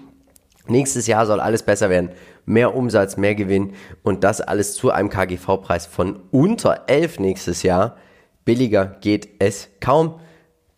Nächstes 0.68 1.08
Jahr 1.08 1.26
soll 1.26 1.40
alles 1.40 1.64
besser 1.64 1.90
werden. 1.90 2.12
Mehr 2.46 2.76
Umsatz, 2.76 3.18
mehr 3.18 3.34
Gewinn 3.34 3.74
und 4.04 4.24
das 4.24 4.42
alles 4.42 4.76
zu 4.76 4.92
einem 4.92 5.10
KGV-Preis 5.10 5.88
von 5.88 6.20
unter 6.30 6.84
11 6.86 7.20
nächstes 7.20 7.64
Jahr. 7.64 7.98
Billiger 8.46 8.86
geht 8.86 9.30
es 9.40 9.70
kaum. 9.80 10.20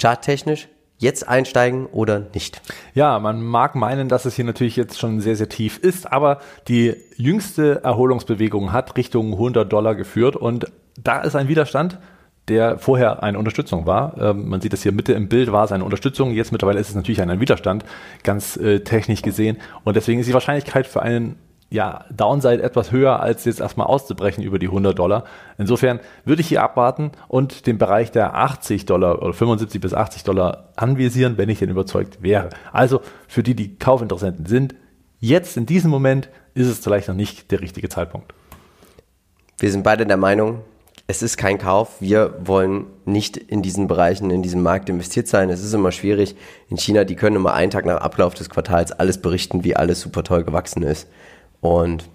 Charttechnisch 0.01 0.69
jetzt 1.01 1.27
einsteigen 1.27 1.87
oder 1.87 2.27
nicht? 2.33 2.61
Ja, 2.93 3.19
man 3.19 3.43
mag 3.43 3.75
meinen, 3.75 4.07
dass 4.07 4.25
es 4.25 4.35
hier 4.35 4.45
natürlich 4.45 4.75
jetzt 4.75 4.99
schon 4.99 5.19
sehr, 5.19 5.35
sehr 5.35 5.49
tief 5.49 5.77
ist, 5.77 6.11
aber 6.11 6.39
die 6.67 6.95
jüngste 7.17 7.83
Erholungsbewegung 7.83 8.71
hat 8.71 8.95
Richtung 8.97 9.33
100 9.33 9.71
Dollar 9.71 9.95
geführt 9.95 10.35
und 10.35 10.71
da 10.97 11.21
ist 11.21 11.35
ein 11.35 11.47
Widerstand, 11.47 11.97
der 12.47 12.77
vorher 12.77 13.23
eine 13.23 13.39
Unterstützung 13.39 13.85
war. 13.85 14.15
Ähm, 14.19 14.49
man 14.49 14.61
sieht 14.61 14.73
es 14.73 14.83
hier 14.83 14.91
Mitte 14.91 15.13
im 15.13 15.27
Bild, 15.27 15.51
war 15.51 15.63
es 15.63 15.71
eine 15.71 15.85
Unterstützung. 15.85 16.31
Jetzt 16.31 16.51
mittlerweile 16.51 16.79
ist 16.79 16.89
es 16.89 16.95
natürlich 16.95 17.21
ein, 17.21 17.39
Widerstand, 17.39 17.85
ganz 18.23 18.57
äh, 18.57 18.81
technisch 18.81 19.21
gesehen. 19.21 19.57
Und 19.83 19.95
deswegen 19.95 20.19
ist 20.19 20.27
die 20.27 20.33
Wahrscheinlichkeit 20.33 20.87
für 20.87 21.01
einen 21.01 21.37
ja, 21.71 22.03
Downside 22.11 22.61
etwas 22.61 22.91
höher, 22.91 23.21
als 23.21 23.45
jetzt 23.45 23.61
erstmal 23.61 23.87
auszubrechen 23.87 24.43
über 24.43 24.59
die 24.59 24.67
100 24.67 24.99
Dollar. 24.99 25.23
Insofern 25.57 26.01
würde 26.25 26.41
ich 26.41 26.49
hier 26.49 26.61
abwarten 26.61 27.11
und 27.29 27.65
den 27.65 27.77
Bereich 27.77 28.11
der 28.11 28.35
80 28.35 28.85
Dollar 28.85 29.21
oder 29.21 29.31
75 29.31 29.79
bis 29.79 29.93
80 29.93 30.25
Dollar 30.25 30.69
anvisieren, 30.75 31.37
wenn 31.37 31.47
ich 31.47 31.59
denn 31.59 31.69
überzeugt 31.69 32.21
wäre. 32.21 32.49
Also 32.73 33.01
für 33.27 33.41
die, 33.41 33.55
die 33.55 33.77
Kaufinteressenten 33.77 34.45
sind, 34.45 34.75
jetzt 35.19 35.55
in 35.55 35.65
diesem 35.65 35.89
Moment 35.89 36.29
ist 36.53 36.67
es 36.67 36.79
vielleicht 36.79 37.07
noch 37.07 37.15
nicht 37.15 37.51
der 37.51 37.61
richtige 37.61 37.87
Zeitpunkt. 37.87 38.33
Wir 39.57 39.71
sind 39.71 39.83
beide 39.83 40.05
der 40.05 40.17
Meinung, 40.17 40.63
es 41.07 41.21
ist 41.21 41.37
kein 41.37 41.57
Kauf. 41.57 42.01
Wir 42.01 42.35
wollen 42.43 42.85
nicht 43.05 43.37
in 43.37 43.61
diesen 43.61 43.87
Bereichen, 43.87 44.29
in 44.31 44.41
diesem 44.41 44.63
Markt 44.63 44.89
investiert 44.89 45.27
sein. 45.27 45.49
Es 45.49 45.63
ist 45.63 45.73
immer 45.73 45.91
schwierig. 45.91 46.35
In 46.69 46.77
China, 46.77 47.03
die 47.03 47.15
können 47.15 47.35
immer 47.35 47.53
einen 47.53 47.71
Tag 47.71 47.85
nach 47.85 48.01
Ablauf 48.01 48.33
des 48.33 48.49
Quartals 48.49 48.91
alles 48.91 49.17
berichten, 49.19 49.63
wie 49.63 49.75
alles 49.75 50.01
super 50.01 50.23
toll 50.23 50.43
gewachsen 50.43 50.83
ist. 50.83 51.07
Und 51.61 52.09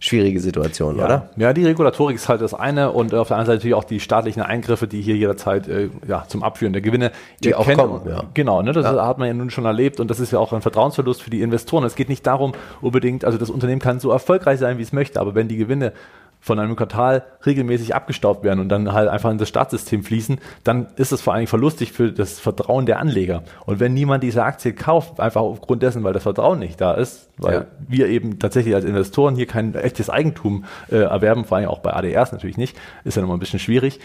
schwierige 0.00 0.40
Situation, 0.40 0.96
ja. 0.96 1.04
oder? 1.04 1.30
Ja, 1.36 1.52
die 1.52 1.64
Regulatorik 1.64 2.16
ist 2.16 2.28
halt 2.28 2.40
das 2.40 2.54
eine 2.54 2.90
und 2.90 3.14
auf 3.14 3.28
der 3.28 3.36
anderen 3.36 3.46
Seite 3.46 3.58
natürlich 3.58 3.74
auch 3.74 3.84
die 3.84 4.00
staatlichen 4.00 4.42
Eingriffe, 4.42 4.88
die 4.88 5.02
hier 5.02 5.14
jederzeit 5.14 5.68
äh, 5.68 5.90
ja, 6.08 6.24
zum 6.26 6.42
Abführen 6.42 6.72
der 6.72 6.80
Gewinne 6.80 7.12
die 7.44 7.54
auch 7.54 7.66
kennen. 7.66 7.76
kommen. 7.76 8.08
Ja. 8.08 8.24
Genau, 8.32 8.62
ne, 8.62 8.72
das 8.72 8.86
ja. 8.86 9.06
hat 9.06 9.18
man 9.18 9.28
ja 9.28 9.34
nun 9.34 9.50
schon 9.50 9.66
erlebt 9.66 10.00
und 10.00 10.10
das 10.10 10.18
ist 10.18 10.32
ja 10.32 10.38
auch 10.38 10.54
ein 10.54 10.62
Vertrauensverlust 10.62 11.22
für 11.22 11.30
die 11.30 11.42
Investoren. 11.42 11.84
Es 11.84 11.96
geht 11.96 12.08
nicht 12.08 12.26
darum 12.26 12.52
unbedingt, 12.80 13.26
also 13.26 13.36
das 13.36 13.50
Unternehmen 13.50 13.80
kann 13.80 14.00
so 14.00 14.10
erfolgreich 14.10 14.58
sein, 14.58 14.78
wie 14.78 14.82
es 14.82 14.92
möchte, 14.92 15.20
aber 15.20 15.34
wenn 15.34 15.48
die 15.48 15.58
Gewinne 15.58 15.92
von 16.40 16.58
einem 16.58 16.74
Quartal 16.74 17.22
regelmäßig 17.44 17.94
abgestaubt 17.94 18.42
werden 18.44 18.60
und 18.60 18.70
dann 18.70 18.92
halt 18.92 19.08
einfach 19.08 19.30
in 19.30 19.38
das 19.38 19.48
Staatssystem 19.48 20.02
fließen, 20.02 20.38
dann 20.64 20.88
ist 20.96 21.12
es 21.12 21.20
vor 21.20 21.34
allen 21.34 21.40
Dingen 21.40 21.48
verlustig 21.48 21.92
für 21.92 22.12
das 22.12 22.40
Vertrauen 22.40 22.86
der 22.86 22.98
Anleger. 22.98 23.42
Und 23.66 23.78
wenn 23.78 23.92
niemand 23.92 24.24
diese 24.24 24.42
Aktie 24.42 24.72
kauft, 24.72 25.20
einfach 25.20 25.42
aufgrund 25.42 25.82
dessen, 25.82 26.02
weil 26.02 26.14
das 26.14 26.22
Vertrauen 26.22 26.58
nicht 26.58 26.80
da 26.80 26.94
ist, 26.94 27.28
weil 27.36 27.54
ja. 27.54 27.66
wir 27.86 28.08
eben 28.08 28.38
tatsächlich 28.38 28.74
als 28.74 28.84
Investoren 28.84 29.36
hier 29.36 29.46
kein 29.46 29.74
echtes 29.74 30.08
Eigentum 30.08 30.64
äh, 30.90 30.96
erwerben, 30.96 31.44
vor 31.44 31.58
allem 31.58 31.68
auch 31.68 31.80
bei 31.80 31.92
ADRs 31.92 32.32
natürlich 32.32 32.56
nicht, 32.56 32.76
ist 33.04 33.16
ja 33.16 33.22
nochmal 33.22 33.36
ein 33.36 33.40
bisschen 33.40 33.58
schwierig. 33.58 34.00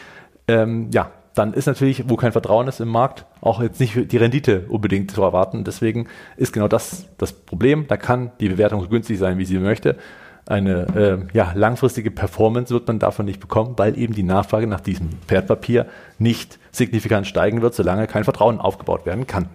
Ähm, 0.47 0.89
ja, 0.93 1.11
dann 1.35 1.53
ist 1.53 1.65
natürlich, 1.65 2.09
wo 2.09 2.15
kein 2.15 2.31
Vertrauen 2.31 2.67
ist 2.67 2.79
im 2.79 2.87
Markt, 2.89 3.25
auch 3.41 3.61
jetzt 3.61 3.79
nicht 3.79 4.11
die 4.11 4.17
Rendite 4.17 4.65
unbedingt 4.69 5.11
zu 5.11 5.21
erwarten. 5.21 5.63
Deswegen 5.63 6.07
ist 6.37 6.53
genau 6.53 6.67
das 6.67 7.07
das 7.17 7.33
Problem. 7.33 7.87
Da 7.87 7.97
kann 7.97 8.31
die 8.39 8.49
Bewertung 8.49 8.81
so 8.81 8.87
günstig 8.87 9.19
sein, 9.19 9.37
wie 9.37 9.45
sie 9.45 9.59
möchte 9.59 9.97
eine 10.47 11.27
äh, 11.33 11.37
ja, 11.37 11.53
langfristige 11.55 12.11
Performance 12.11 12.73
wird 12.73 12.87
man 12.87 12.99
davon 12.99 13.25
nicht 13.25 13.39
bekommen, 13.39 13.73
weil 13.77 13.97
eben 13.97 14.13
die 14.13 14.23
Nachfrage 14.23 14.67
nach 14.67 14.81
diesem 14.81 15.09
Wertpapier 15.27 15.87
nicht 16.19 16.59
signifikant 16.71 17.27
steigen 17.27 17.61
wird, 17.61 17.73
solange 17.73 18.07
kein 18.07 18.23
Vertrauen 18.23 18.59
aufgebaut 18.59 19.05
werden 19.05 19.25
kann. 19.25 19.49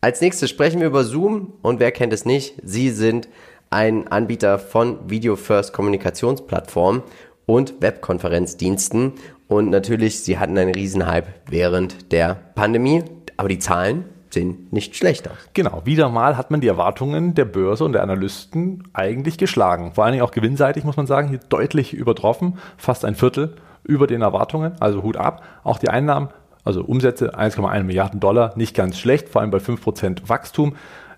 Als 0.00 0.20
nächstes 0.20 0.50
sprechen 0.50 0.80
wir 0.80 0.88
über 0.88 1.04
Zoom 1.04 1.52
und 1.62 1.78
wer 1.78 1.92
kennt 1.92 2.12
es 2.12 2.24
nicht? 2.24 2.54
Sie 2.64 2.90
sind 2.90 3.28
ein 3.68 4.08
Anbieter 4.08 4.58
von 4.58 4.98
Video 5.08 5.36
First 5.36 5.72
Kommunikationsplattformen 5.72 7.02
und 7.46 7.80
Webkonferenzdiensten 7.80 9.12
und 9.46 9.70
natürlich, 9.70 10.20
sie 10.20 10.38
hatten 10.38 10.56
einen 10.56 10.74
Riesenhype 10.74 11.26
während 11.46 12.12
der 12.12 12.36
Pandemie, 12.54 13.04
aber 13.36 13.48
die 13.48 13.58
Zahlen 13.58 14.04
sehen 14.34 14.68
nicht 14.70 14.96
schlecht 14.96 15.28
aus. 15.28 15.36
Genau, 15.54 15.82
wieder 15.84 16.08
mal 16.08 16.36
hat 16.36 16.50
man 16.50 16.60
die 16.60 16.68
Erwartungen 16.68 17.34
der 17.34 17.44
Börse 17.44 17.84
und 17.84 17.92
der 17.92 18.02
Analysten 18.02 18.88
eigentlich 18.92 19.38
geschlagen. 19.38 19.92
Vor 19.94 20.04
allen 20.04 20.12
Dingen 20.12 20.24
auch 20.24 20.30
gewinnseitig, 20.30 20.84
muss 20.84 20.96
man 20.96 21.06
sagen, 21.06 21.28
hier 21.28 21.40
deutlich 21.48 21.92
übertroffen, 21.92 22.58
fast 22.76 23.04
ein 23.04 23.14
Viertel 23.14 23.56
über 23.84 24.06
den 24.06 24.22
Erwartungen, 24.22 24.72
also 24.80 25.02
Hut 25.02 25.16
ab. 25.16 25.42
Auch 25.64 25.78
die 25.78 25.88
Einnahmen, 25.88 26.28
also 26.64 26.82
Umsätze 26.82 27.38
1,1 27.38 27.82
Milliarden 27.84 28.20
Dollar, 28.20 28.52
nicht 28.56 28.76
ganz 28.76 28.98
schlecht, 28.98 29.28
vor 29.28 29.40
allem 29.40 29.50
bei 29.50 29.58
5% 29.58 30.28
Wachstum. 30.28 30.76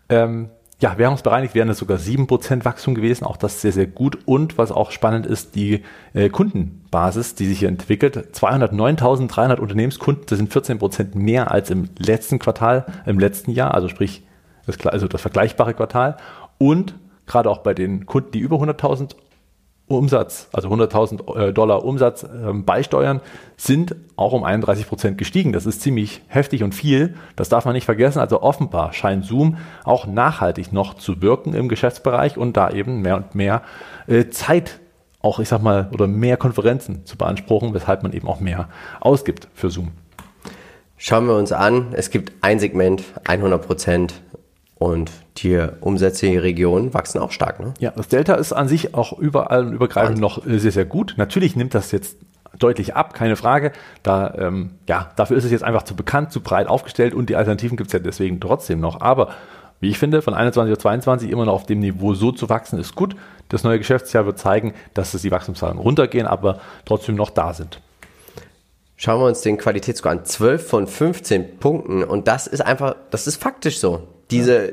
Ähm, 0.08 0.50
ja, 0.82 0.98
währungsbereinigt 0.98 1.54
wären 1.54 1.68
es 1.68 1.78
sogar 1.78 1.96
7% 1.96 2.64
Wachstum 2.64 2.96
gewesen, 2.96 3.24
auch 3.24 3.36
das 3.36 3.60
sehr, 3.60 3.70
sehr 3.70 3.86
gut. 3.86 4.18
Und 4.26 4.58
was 4.58 4.72
auch 4.72 4.90
spannend 4.90 5.26
ist, 5.26 5.54
die 5.54 5.84
äh, 6.12 6.28
Kundenbasis, 6.28 7.36
die 7.36 7.46
sich 7.46 7.60
hier 7.60 7.68
entwickelt. 7.68 8.34
209.300 8.34 9.60
Unternehmenskunden, 9.60 10.24
das 10.26 10.38
sind 10.38 10.52
14% 10.52 11.16
mehr 11.16 11.52
als 11.52 11.70
im 11.70 11.88
letzten 11.98 12.40
Quartal, 12.40 12.84
im 13.06 13.20
letzten 13.20 13.52
Jahr, 13.52 13.74
also 13.74 13.86
sprich 13.86 14.24
das, 14.66 14.84
also 14.84 15.06
das 15.06 15.20
vergleichbare 15.20 15.72
Quartal. 15.72 16.16
Und 16.58 16.96
gerade 17.26 17.48
auch 17.48 17.58
bei 17.58 17.74
den 17.74 18.04
Kunden, 18.04 18.32
die 18.32 18.40
über 18.40 18.56
100.000 18.56 19.14
Umsatz, 19.98 20.48
also 20.52 20.68
100.000 20.68 21.36
äh, 21.36 21.52
Dollar 21.52 21.84
Umsatz 21.84 22.24
ähm, 22.24 22.64
beisteuern, 22.64 23.20
sind 23.56 23.94
auch 24.16 24.32
um 24.32 24.44
31 24.44 24.88
Prozent 24.88 25.18
gestiegen. 25.18 25.52
Das 25.52 25.66
ist 25.66 25.80
ziemlich 25.80 26.22
heftig 26.28 26.62
und 26.62 26.74
viel. 26.74 27.14
Das 27.36 27.48
darf 27.48 27.64
man 27.64 27.74
nicht 27.74 27.84
vergessen. 27.84 28.18
Also 28.18 28.42
offenbar 28.42 28.92
scheint 28.92 29.24
Zoom 29.24 29.56
auch 29.84 30.06
nachhaltig 30.06 30.72
noch 30.72 30.94
zu 30.94 31.22
wirken 31.22 31.54
im 31.54 31.68
Geschäftsbereich 31.68 32.36
und 32.36 32.56
da 32.56 32.70
eben 32.70 33.02
mehr 33.02 33.16
und 33.16 33.34
mehr 33.34 33.62
äh, 34.06 34.28
Zeit 34.28 34.80
auch, 35.20 35.38
ich 35.38 35.48
sag 35.48 35.62
mal, 35.62 35.88
oder 35.92 36.06
mehr 36.06 36.36
Konferenzen 36.36 37.06
zu 37.06 37.16
beanspruchen, 37.16 37.74
weshalb 37.74 38.02
man 38.02 38.12
eben 38.12 38.26
auch 38.26 38.40
mehr 38.40 38.68
ausgibt 39.00 39.48
für 39.54 39.70
Zoom. 39.70 39.92
Schauen 40.96 41.26
wir 41.26 41.36
uns 41.36 41.52
an. 41.52 41.88
Es 41.92 42.10
gibt 42.10 42.32
ein 42.42 42.60
Segment, 42.60 43.02
100 43.26 43.66
Prozent 43.66 44.22
und 44.82 45.12
die 45.36 45.64
Umsätze 45.80 46.26
in 46.26 46.32
die 46.32 46.38
Region 46.38 46.92
wachsen 46.92 47.20
auch 47.20 47.30
stark. 47.30 47.60
Ne? 47.60 47.72
Ja, 47.78 47.92
das 47.94 48.08
Delta 48.08 48.34
ist 48.34 48.52
an 48.52 48.66
sich 48.66 48.94
auch 48.94 49.16
überall 49.16 49.66
und 49.66 49.74
übergreifend 49.74 50.18
noch 50.18 50.44
äh, 50.44 50.58
sehr, 50.58 50.72
sehr 50.72 50.84
gut. 50.84 51.14
Natürlich 51.18 51.54
nimmt 51.54 51.72
das 51.76 51.92
jetzt 51.92 52.16
deutlich 52.58 52.96
ab, 52.96 53.14
keine 53.14 53.36
Frage. 53.36 53.70
Da, 54.02 54.34
ähm, 54.36 54.70
ja, 54.88 55.12
dafür 55.14 55.36
ist 55.36 55.44
es 55.44 55.52
jetzt 55.52 55.62
einfach 55.62 55.84
zu 55.84 55.94
bekannt, 55.94 56.32
zu 56.32 56.40
breit 56.40 56.66
aufgestellt 56.66 57.14
und 57.14 57.30
die 57.30 57.36
Alternativen 57.36 57.76
gibt 57.76 57.90
es 57.90 57.92
ja 57.92 58.00
deswegen 58.00 58.40
trotzdem 58.40 58.80
noch. 58.80 59.00
Aber 59.00 59.28
wie 59.78 59.88
ich 59.88 60.00
finde, 60.00 60.20
von 60.20 60.34
21 60.34 60.72
auf 60.72 60.78
22 60.80 61.30
immer 61.30 61.44
noch 61.44 61.54
auf 61.54 61.66
dem 61.66 61.78
Niveau 61.78 62.14
so 62.14 62.32
zu 62.32 62.48
wachsen, 62.48 62.80
ist 62.80 62.96
gut. 62.96 63.14
Das 63.50 63.62
neue 63.62 63.78
Geschäftsjahr 63.78 64.26
wird 64.26 64.40
zeigen, 64.40 64.74
dass 64.94 65.14
es 65.14 65.22
die 65.22 65.30
Wachstumszahlen 65.30 65.78
runtergehen, 65.78 66.26
aber 66.26 66.58
trotzdem 66.86 67.14
noch 67.14 67.30
da 67.30 67.54
sind. 67.54 67.80
Schauen 68.96 69.20
wir 69.20 69.26
uns 69.26 69.42
den 69.42 69.58
Qualitätsscore 69.58 70.16
an. 70.16 70.24
12 70.24 70.68
von 70.68 70.86
15 70.88 71.58
Punkten. 71.60 72.02
Und 72.02 72.26
das 72.26 72.48
ist 72.48 72.62
einfach, 72.62 72.96
das 73.12 73.28
ist 73.28 73.40
faktisch 73.40 73.78
so 73.78 74.08
diese, 74.32 74.72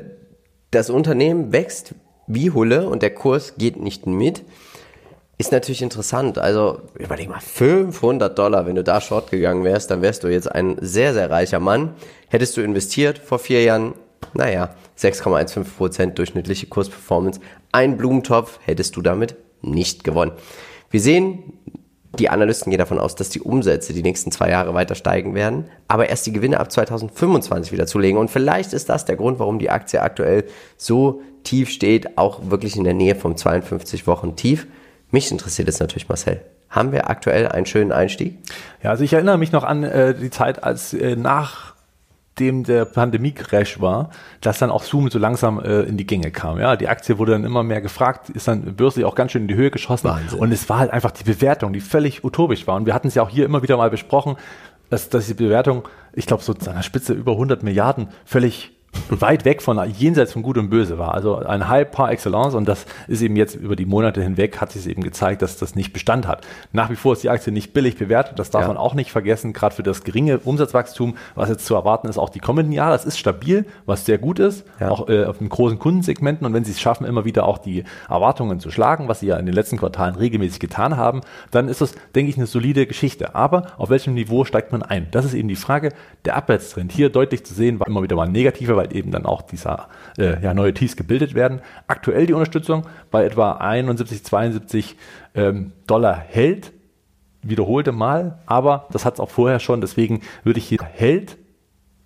das 0.70 0.90
Unternehmen 0.90 1.52
wächst 1.52 1.94
wie 2.26 2.50
Hulle 2.50 2.88
und 2.88 3.02
der 3.02 3.14
Kurs 3.14 3.54
geht 3.56 3.76
nicht 3.80 4.06
mit, 4.06 4.42
ist 5.38 5.52
natürlich 5.52 5.82
interessant. 5.82 6.38
Also 6.38 6.82
überleg 6.94 7.28
mal, 7.28 7.40
500 7.40 8.38
Dollar, 8.38 8.66
wenn 8.66 8.76
du 8.76 8.84
da 8.84 9.00
short 9.00 9.30
gegangen 9.30 9.64
wärst, 9.64 9.90
dann 9.90 10.02
wärst 10.02 10.22
du 10.22 10.28
jetzt 10.28 10.50
ein 10.50 10.76
sehr, 10.80 11.14
sehr 11.14 11.30
reicher 11.30 11.60
Mann. 11.60 11.94
Hättest 12.28 12.56
du 12.56 12.60
investiert 12.60 13.18
vor 13.18 13.38
vier 13.38 13.62
Jahren, 13.62 13.94
naja, 14.34 14.74
6,15% 14.98 16.12
durchschnittliche 16.12 16.66
Kursperformance, 16.66 17.40
ein 17.72 17.96
Blumentopf 17.96 18.58
hättest 18.64 18.96
du 18.96 19.02
damit 19.02 19.36
nicht 19.62 20.04
gewonnen. 20.04 20.32
Wir 20.90 21.00
sehen, 21.00 21.54
die 22.18 22.28
Analysten 22.28 22.70
gehen 22.70 22.78
davon 22.78 22.98
aus, 22.98 23.14
dass 23.14 23.28
die 23.28 23.40
Umsätze 23.40 23.92
die 23.92 24.02
nächsten 24.02 24.32
zwei 24.32 24.50
Jahre 24.50 24.74
weiter 24.74 24.94
steigen 24.94 25.34
werden, 25.34 25.66
aber 25.86 26.08
erst 26.08 26.26
die 26.26 26.32
Gewinne 26.32 26.58
ab 26.58 26.72
2025 26.72 27.72
wieder 27.72 27.86
zulegen. 27.86 28.18
Und 28.18 28.30
vielleicht 28.30 28.72
ist 28.72 28.88
das 28.88 29.04
der 29.04 29.16
Grund, 29.16 29.38
warum 29.38 29.58
die 29.58 29.70
Aktie 29.70 30.02
aktuell 30.02 30.44
so 30.76 31.22
tief 31.44 31.70
steht, 31.70 32.18
auch 32.18 32.50
wirklich 32.50 32.76
in 32.76 32.84
der 32.84 32.94
Nähe 32.94 33.14
vom 33.14 33.36
52 33.36 34.06
Wochen 34.06 34.36
Tief. 34.36 34.66
Mich 35.10 35.30
interessiert 35.30 35.68
es 35.68 35.80
natürlich, 35.80 36.08
Marcel. 36.08 36.40
Haben 36.68 36.92
wir 36.92 37.10
aktuell 37.10 37.48
einen 37.48 37.66
schönen 37.66 37.90
Einstieg? 37.90 38.38
Ja, 38.82 38.90
also 38.90 39.02
ich 39.02 39.12
erinnere 39.12 39.38
mich 39.38 39.50
noch 39.52 39.64
an 39.64 39.82
äh, 39.82 40.14
die 40.14 40.30
Zeit, 40.30 40.62
als 40.62 40.94
äh, 40.94 41.16
nach 41.16 41.69
nachdem 42.30 42.64
der 42.64 42.86
Pandemie-Crash 42.86 43.80
war, 43.80 44.10
dass 44.40 44.58
dann 44.58 44.70
auch 44.70 44.82
Zoom 44.82 45.10
so 45.10 45.18
langsam 45.18 45.60
äh, 45.60 45.82
in 45.82 45.96
die 45.96 46.06
Gänge 46.06 46.30
kam. 46.30 46.58
Ja, 46.58 46.76
die 46.76 46.88
Aktie 46.88 47.18
wurde 47.18 47.32
dann 47.32 47.44
immer 47.44 47.62
mehr 47.62 47.82
gefragt, 47.82 48.30
ist 48.30 48.48
dann 48.48 48.76
börslich 48.76 49.04
auch 49.04 49.14
ganz 49.14 49.32
schön 49.32 49.42
in 49.42 49.48
die 49.48 49.56
Höhe 49.56 49.70
geschossen. 49.70 50.08
Wahnsinn. 50.08 50.38
Und 50.38 50.52
es 50.52 50.68
war 50.68 50.78
halt 50.78 50.90
einfach 50.90 51.10
die 51.10 51.24
Bewertung, 51.24 51.72
die 51.72 51.80
völlig 51.80 52.24
utopisch 52.24 52.66
war. 52.66 52.76
Und 52.76 52.86
wir 52.86 52.94
hatten 52.94 53.08
es 53.08 53.14
ja 53.14 53.22
auch 53.22 53.28
hier 53.28 53.44
immer 53.44 53.62
wieder 53.62 53.76
mal 53.76 53.90
besprochen, 53.90 54.36
dass, 54.88 55.10
dass 55.10 55.26
die 55.26 55.34
Bewertung, 55.34 55.86
ich 56.14 56.26
glaube, 56.26 56.42
so 56.42 56.52
an 56.52 56.76
der 56.76 56.82
Spitze 56.82 57.12
über 57.12 57.32
100 57.32 57.62
Milliarden 57.62 58.08
völlig 58.24 58.72
weit 59.10 59.44
weg 59.44 59.62
von 59.62 59.80
jenseits 59.90 60.32
von 60.32 60.42
Gut 60.42 60.58
und 60.58 60.70
Böse 60.70 60.98
war. 60.98 61.14
Also 61.14 61.36
ein 61.36 61.68
Hype 61.68 61.92
par 61.92 62.10
excellence 62.10 62.54
und 62.54 62.68
das 62.68 62.86
ist 63.08 63.22
eben 63.22 63.36
jetzt 63.36 63.54
über 63.54 63.76
die 63.76 63.86
Monate 63.86 64.22
hinweg 64.22 64.60
hat 64.60 64.72
sich 64.72 64.88
eben 64.88 65.02
gezeigt, 65.02 65.42
dass 65.42 65.56
das 65.56 65.74
nicht 65.74 65.92
Bestand 65.92 66.26
hat. 66.26 66.46
Nach 66.72 66.90
wie 66.90 66.96
vor 66.96 67.12
ist 67.12 67.22
die 67.22 67.30
Aktie 67.30 67.52
nicht 67.52 67.72
billig 67.72 67.96
bewertet, 67.96 68.38
das 68.38 68.50
darf 68.50 68.62
ja. 68.62 68.68
man 68.68 68.76
auch 68.76 68.94
nicht 68.94 69.10
vergessen, 69.10 69.52
gerade 69.52 69.74
für 69.74 69.82
das 69.82 70.04
geringe 70.04 70.38
Umsatzwachstum, 70.38 71.16
was 71.34 71.48
jetzt 71.48 71.66
zu 71.66 71.74
erwarten 71.74 72.08
ist, 72.08 72.18
auch 72.18 72.28
die 72.30 72.40
kommenden 72.40 72.72
Jahre. 72.72 72.92
Das 72.92 73.04
ist 73.04 73.18
stabil, 73.18 73.64
was 73.86 74.06
sehr 74.06 74.18
gut 74.18 74.38
ist, 74.38 74.64
ja. 74.78 74.90
auch 74.90 75.08
äh, 75.08 75.24
auf 75.24 75.38
den 75.38 75.48
großen 75.48 75.78
Kundensegmenten 75.78 76.46
und 76.46 76.52
wenn 76.52 76.64
sie 76.64 76.72
es 76.72 76.80
schaffen, 76.80 77.06
immer 77.06 77.24
wieder 77.24 77.46
auch 77.46 77.58
die 77.58 77.84
Erwartungen 78.08 78.60
zu 78.60 78.70
schlagen, 78.70 79.08
was 79.08 79.20
sie 79.20 79.26
ja 79.26 79.36
in 79.36 79.46
den 79.46 79.54
letzten 79.54 79.76
Quartalen 79.76 80.14
regelmäßig 80.14 80.60
getan 80.60 80.96
haben, 80.96 81.20
dann 81.50 81.68
ist 81.68 81.80
das, 81.80 81.94
denke 82.14 82.30
ich, 82.30 82.36
eine 82.36 82.46
solide 82.46 82.86
Geschichte. 82.86 83.34
Aber 83.34 83.66
auf 83.78 83.90
welchem 83.90 84.14
Niveau 84.14 84.44
steigt 84.44 84.72
man 84.72 84.82
ein? 84.82 85.08
Das 85.10 85.24
ist 85.24 85.34
eben 85.34 85.48
die 85.48 85.56
Frage. 85.56 85.92
Der 86.24 86.36
Abwärtstrend 86.36 86.92
hier 86.92 87.08
deutlich 87.08 87.44
zu 87.44 87.54
sehen, 87.54 87.80
war 87.80 87.86
immer 87.86 88.02
wieder 88.02 88.16
mal 88.16 88.28
negativer, 88.28 88.76
weil 88.80 88.96
eben 88.96 89.10
dann 89.10 89.26
auch 89.26 89.42
dieser 89.42 89.88
äh, 90.16 90.42
ja, 90.42 90.54
neue 90.54 90.72
Tiefs 90.72 90.96
gebildet 90.96 91.34
werden. 91.34 91.60
Aktuell 91.86 92.26
die 92.26 92.32
Unterstützung 92.32 92.86
bei 93.10 93.24
etwa 93.26 93.52
71, 93.52 94.24
72 94.24 94.96
ähm, 95.34 95.72
Dollar 95.86 96.16
hält, 96.16 96.72
wiederholte 97.42 97.92
Mal, 97.92 98.38
aber 98.46 98.86
das 98.90 99.04
hat 99.04 99.14
es 99.14 99.20
auch 99.20 99.28
vorher 99.28 99.60
schon, 99.60 99.82
deswegen 99.82 100.22
würde 100.44 100.58
ich 100.58 100.66
hier 100.66 100.78
hält 100.82 101.36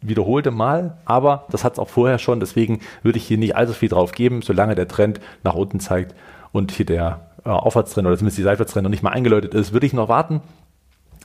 wiederholte 0.00 0.50
Mal, 0.50 0.98
aber 1.04 1.46
das 1.50 1.64
hat 1.64 1.74
es 1.74 1.78
auch 1.78 1.88
vorher 1.88 2.18
schon, 2.18 2.38
deswegen 2.40 2.80
würde 3.02 3.18
ich 3.18 3.24
hier 3.24 3.38
nicht 3.38 3.56
allzu 3.56 3.72
viel 3.72 3.88
drauf 3.88 4.12
geben, 4.12 4.42
solange 4.42 4.74
der 4.74 4.88
Trend 4.88 5.20
nach 5.44 5.54
unten 5.54 5.80
zeigt 5.80 6.14
und 6.52 6.72
hier 6.72 6.86
der 6.86 7.30
äh, 7.44 7.48
Aufwärtstrend 7.48 8.06
oder 8.06 8.16
zumindest 8.16 8.38
die 8.38 8.42
Seitwärtstrend 8.42 8.82
noch 8.82 8.90
nicht 8.90 9.02
mal 9.02 9.10
eingeläutet 9.10 9.54
ist, 9.54 9.72
würde 9.72 9.86
ich 9.86 9.92
noch 9.92 10.08
warten. 10.08 10.42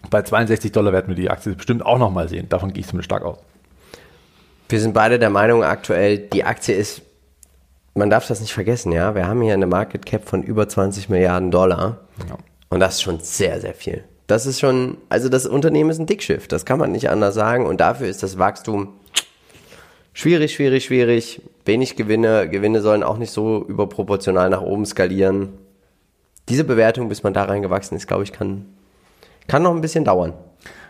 Bei 0.09 0.21
62 0.21 0.71
Dollar 0.71 0.93
werden 0.93 1.09
wir 1.09 1.15
die 1.15 1.29
Aktie 1.29 1.53
bestimmt 1.55 1.85
auch 1.85 1.97
noch 1.97 2.11
mal 2.11 2.29
sehen. 2.29 2.47
Davon 2.47 2.71
gehe 2.71 2.81
ich 2.81 2.87
zumindest 2.87 3.05
stark 3.05 3.23
aus. 3.23 3.39
Wir 4.69 4.79
sind 4.79 4.93
beide 4.93 5.17
der 5.17 5.31
Meinung 5.31 5.63
aktuell, 5.63 6.19
die 6.19 6.43
Aktie 6.43 6.75
ist, 6.75 7.01
man 7.95 8.11
darf 8.11 8.27
das 8.27 8.39
nicht 8.39 8.53
vergessen, 8.53 8.91
ja. 8.91 9.15
Wir 9.15 9.27
haben 9.27 9.41
hier 9.41 9.55
eine 9.55 9.65
Market 9.65 10.05
Cap 10.05 10.29
von 10.29 10.43
über 10.43 10.69
20 10.69 11.09
Milliarden 11.09 11.49
Dollar. 11.49 12.01
Ja. 12.29 12.37
Und 12.69 12.79
das 12.79 12.95
ist 12.95 13.01
schon 13.01 13.19
sehr, 13.19 13.59
sehr 13.59 13.73
viel. 13.73 14.03
Das 14.27 14.45
ist 14.45 14.59
schon, 14.59 14.97
also 15.09 15.27
das 15.27 15.47
Unternehmen 15.47 15.89
ist 15.89 15.97
ein 15.97 16.05
Dickschiff, 16.05 16.47
das 16.47 16.65
kann 16.65 16.77
man 16.77 16.91
nicht 16.91 17.09
anders 17.09 17.33
sagen. 17.33 17.65
Und 17.65 17.81
dafür 17.81 18.07
ist 18.07 18.21
das 18.21 18.37
Wachstum 18.37 18.93
schwierig, 20.13 20.53
schwierig, 20.53 20.85
schwierig. 20.85 21.41
Wenig 21.65 21.95
Gewinne. 21.95 22.47
Gewinne 22.47 22.81
sollen 22.81 23.01
auch 23.01 23.17
nicht 23.17 23.31
so 23.31 23.65
überproportional 23.67 24.49
nach 24.51 24.61
oben 24.61 24.85
skalieren. 24.85 25.49
Diese 26.47 26.63
Bewertung, 26.63 27.09
bis 27.09 27.23
man 27.23 27.33
da 27.33 27.45
reingewachsen 27.45 27.97
ist, 27.97 28.07
glaube 28.07 28.23
ich, 28.23 28.31
kann, 28.31 28.65
kann 29.47 29.63
noch 29.63 29.73
ein 29.73 29.81
bisschen 29.81 30.05
dauern. 30.05 30.33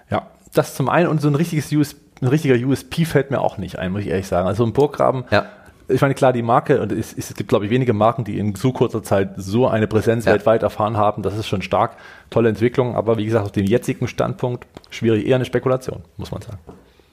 Ja, 0.09 0.27
das 0.53 0.75
zum 0.75 0.89
einen 0.89 1.07
und 1.07 1.21
so 1.21 1.29
ein 1.29 1.35
richtiges 1.35 1.71
US, 1.71 1.95
ein 2.21 2.27
richtiger 2.27 2.55
USP 2.55 3.05
fällt 3.05 3.31
mir 3.31 3.41
auch 3.41 3.57
nicht 3.57 3.79
ein, 3.79 3.91
muss 3.91 4.01
ich 4.01 4.07
ehrlich 4.07 4.27
sagen. 4.27 4.47
Also 4.47 4.65
ein 4.65 4.73
Burggraben 4.73 5.23
ja 5.31 5.47
ich 5.89 6.01
meine, 6.01 6.13
klar, 6.13 6.33
die 6.33 6.41
Marke, 6.41 6.81
und 6.81 6.91
es, 6.91 7.13
es 7.13 7.33
gibt, 7.33 7.49
glaube 7.49 7.65
ich, 7.65 7.71
wenige 7.71 7.93
Marken, 7.93 8.23
die 8.23 8.37
in 8.37 8.55
so 8.55 8.71
kurzer 8.71 9.01
Zeit 9.01 9.31
so 9.37 9.67
eine 9.67 9.87
Präsenz 9.87 10.25
ja. 10.25 10.33
weltweit 10.33 10.63
erfahren 10.63 10.97
haben. 10.97 11.23
Das 11.23 11.35
ist 11.37 11.47
schon 11.47 11.61
stark. 11.61 11.97
Tolle 12.29 12.49
Entwicklung, 12.49 12.95
aber 12.95 13.17
wie 13.17 13.25
gesagt, 13.25 13.45
auf 13.45 13.51
dem 13.51 13.65
jetzigen 13.65 14.07
Standpunkt 14.07 14.67
schwierig, 14.91 15.25
eher 15.25 15.35
eine 15.35 15.45
Spekulation, 15.45 16.03
muss 16.17 16.31
man 16.31 16.41
sagen. 16.41 16.59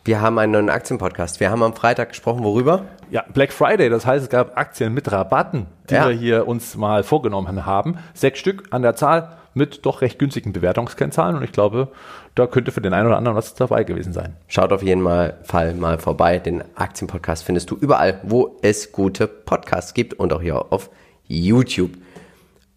Wir 0.05 0.21
haben 0.21 0.39
einen 0.39 0.53
neuen 0.53 0.71
Aktienpodcast. 0.71 1.41
Wir 1.41 1.51
haben 1.51 1.63
am 1.63 1.75
Freitag 1.75 2.11
gesprochen, 2.11 2.45
worüber? 2.45 2.83
Ja, 3.11 3.25
Black 3.33 3.53
Friday. 3.53 3.89
Das 3.89 4.07
heißt, 4.07 4.25
es 4.25 4.31
gab 4.31 4.57
Aktien 4.57 4.95
mit 4.95 5.11
Rabatten, 5.11 5.67
die 5.91 5.95
ja. 5.95 6.09
wir 6.09 6.15
hier 6.15 6.47
uns 6.47 6.77
mal 6.77 7.03
vorgenommen 7.03 7.67
haben. 7.67 7.99
Sechs 8.15 8.39
Stück 8.39 8.65
an 8.71 8.83
der 8.83 8.95
Zahl 8.95 9.37
mit 9.57 9.87
doch 9.87 10.03
recht 10.03 10.19
günstigen 10.19 10.53
Bewertungskennzahlen. 10.53 11.37
Und 11.37 11.43
ich 11.43 11.53
glaube, 11.53 11.89
da 12.35 12.47
könnte 12.47 12.73
für 12.73 12.81
den 12.81 12.93
einen 12.93 13.07
oder 13.07 13.17
anderen 13.17 13.37
was 13.37 13.55
dabei 13.55 13.85
gewesen 13.85 14.13
sein. 14.13 14.37
Schaut 14.47 14.73
auf 14.73 14.83
jeden 14.83 15.03
Fall 15.45 15.75
mal 15.75 15.99
vorbei. 15.99 16.39
Den 16.39 16.63
Aktienpodcast 16.75 17.45
findest 17.45 17.71
du 17.71 17.77
überall, 17.77 18.21
wo 18.23 18.59
es 18.63 18.93
gute 18.93 19.27
Podcasts 19.27 19.95
gibt 19.95 20.15
und 20.15 20.33
auch 20.33 20.43
hier 20.43 20.73
auf 20.73 20.91
YouTube. 21.27 21.93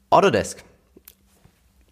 Autodesk. 0.10 0.64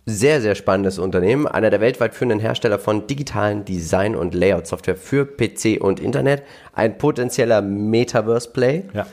Sehr, 0.06 0.40
sehr 0.40 0.56
spannendes 0.56 1.00
Unternehmen. 1.00 1.48
Einer 1.48 1.70
der 1.70 1.82
weltweit 1.82 2.16
führenden 2.16 2.40
Hersteller 2.40 2.80
von 2.80 3.08
digitalen 3.08 3.66
Design- 3.66 4.16
und 4.16 4.34
Layout-Software 4.34 4.96
für 4.96 5.26
PC 5.26 5.82
und 5.82 6.00
Internet. 6.00 6.44
Ein 6.72 6.98
potenzieller 6.98 7.62
Metaverse-Play. 7.62 8.86
Ja. 8.94 9.06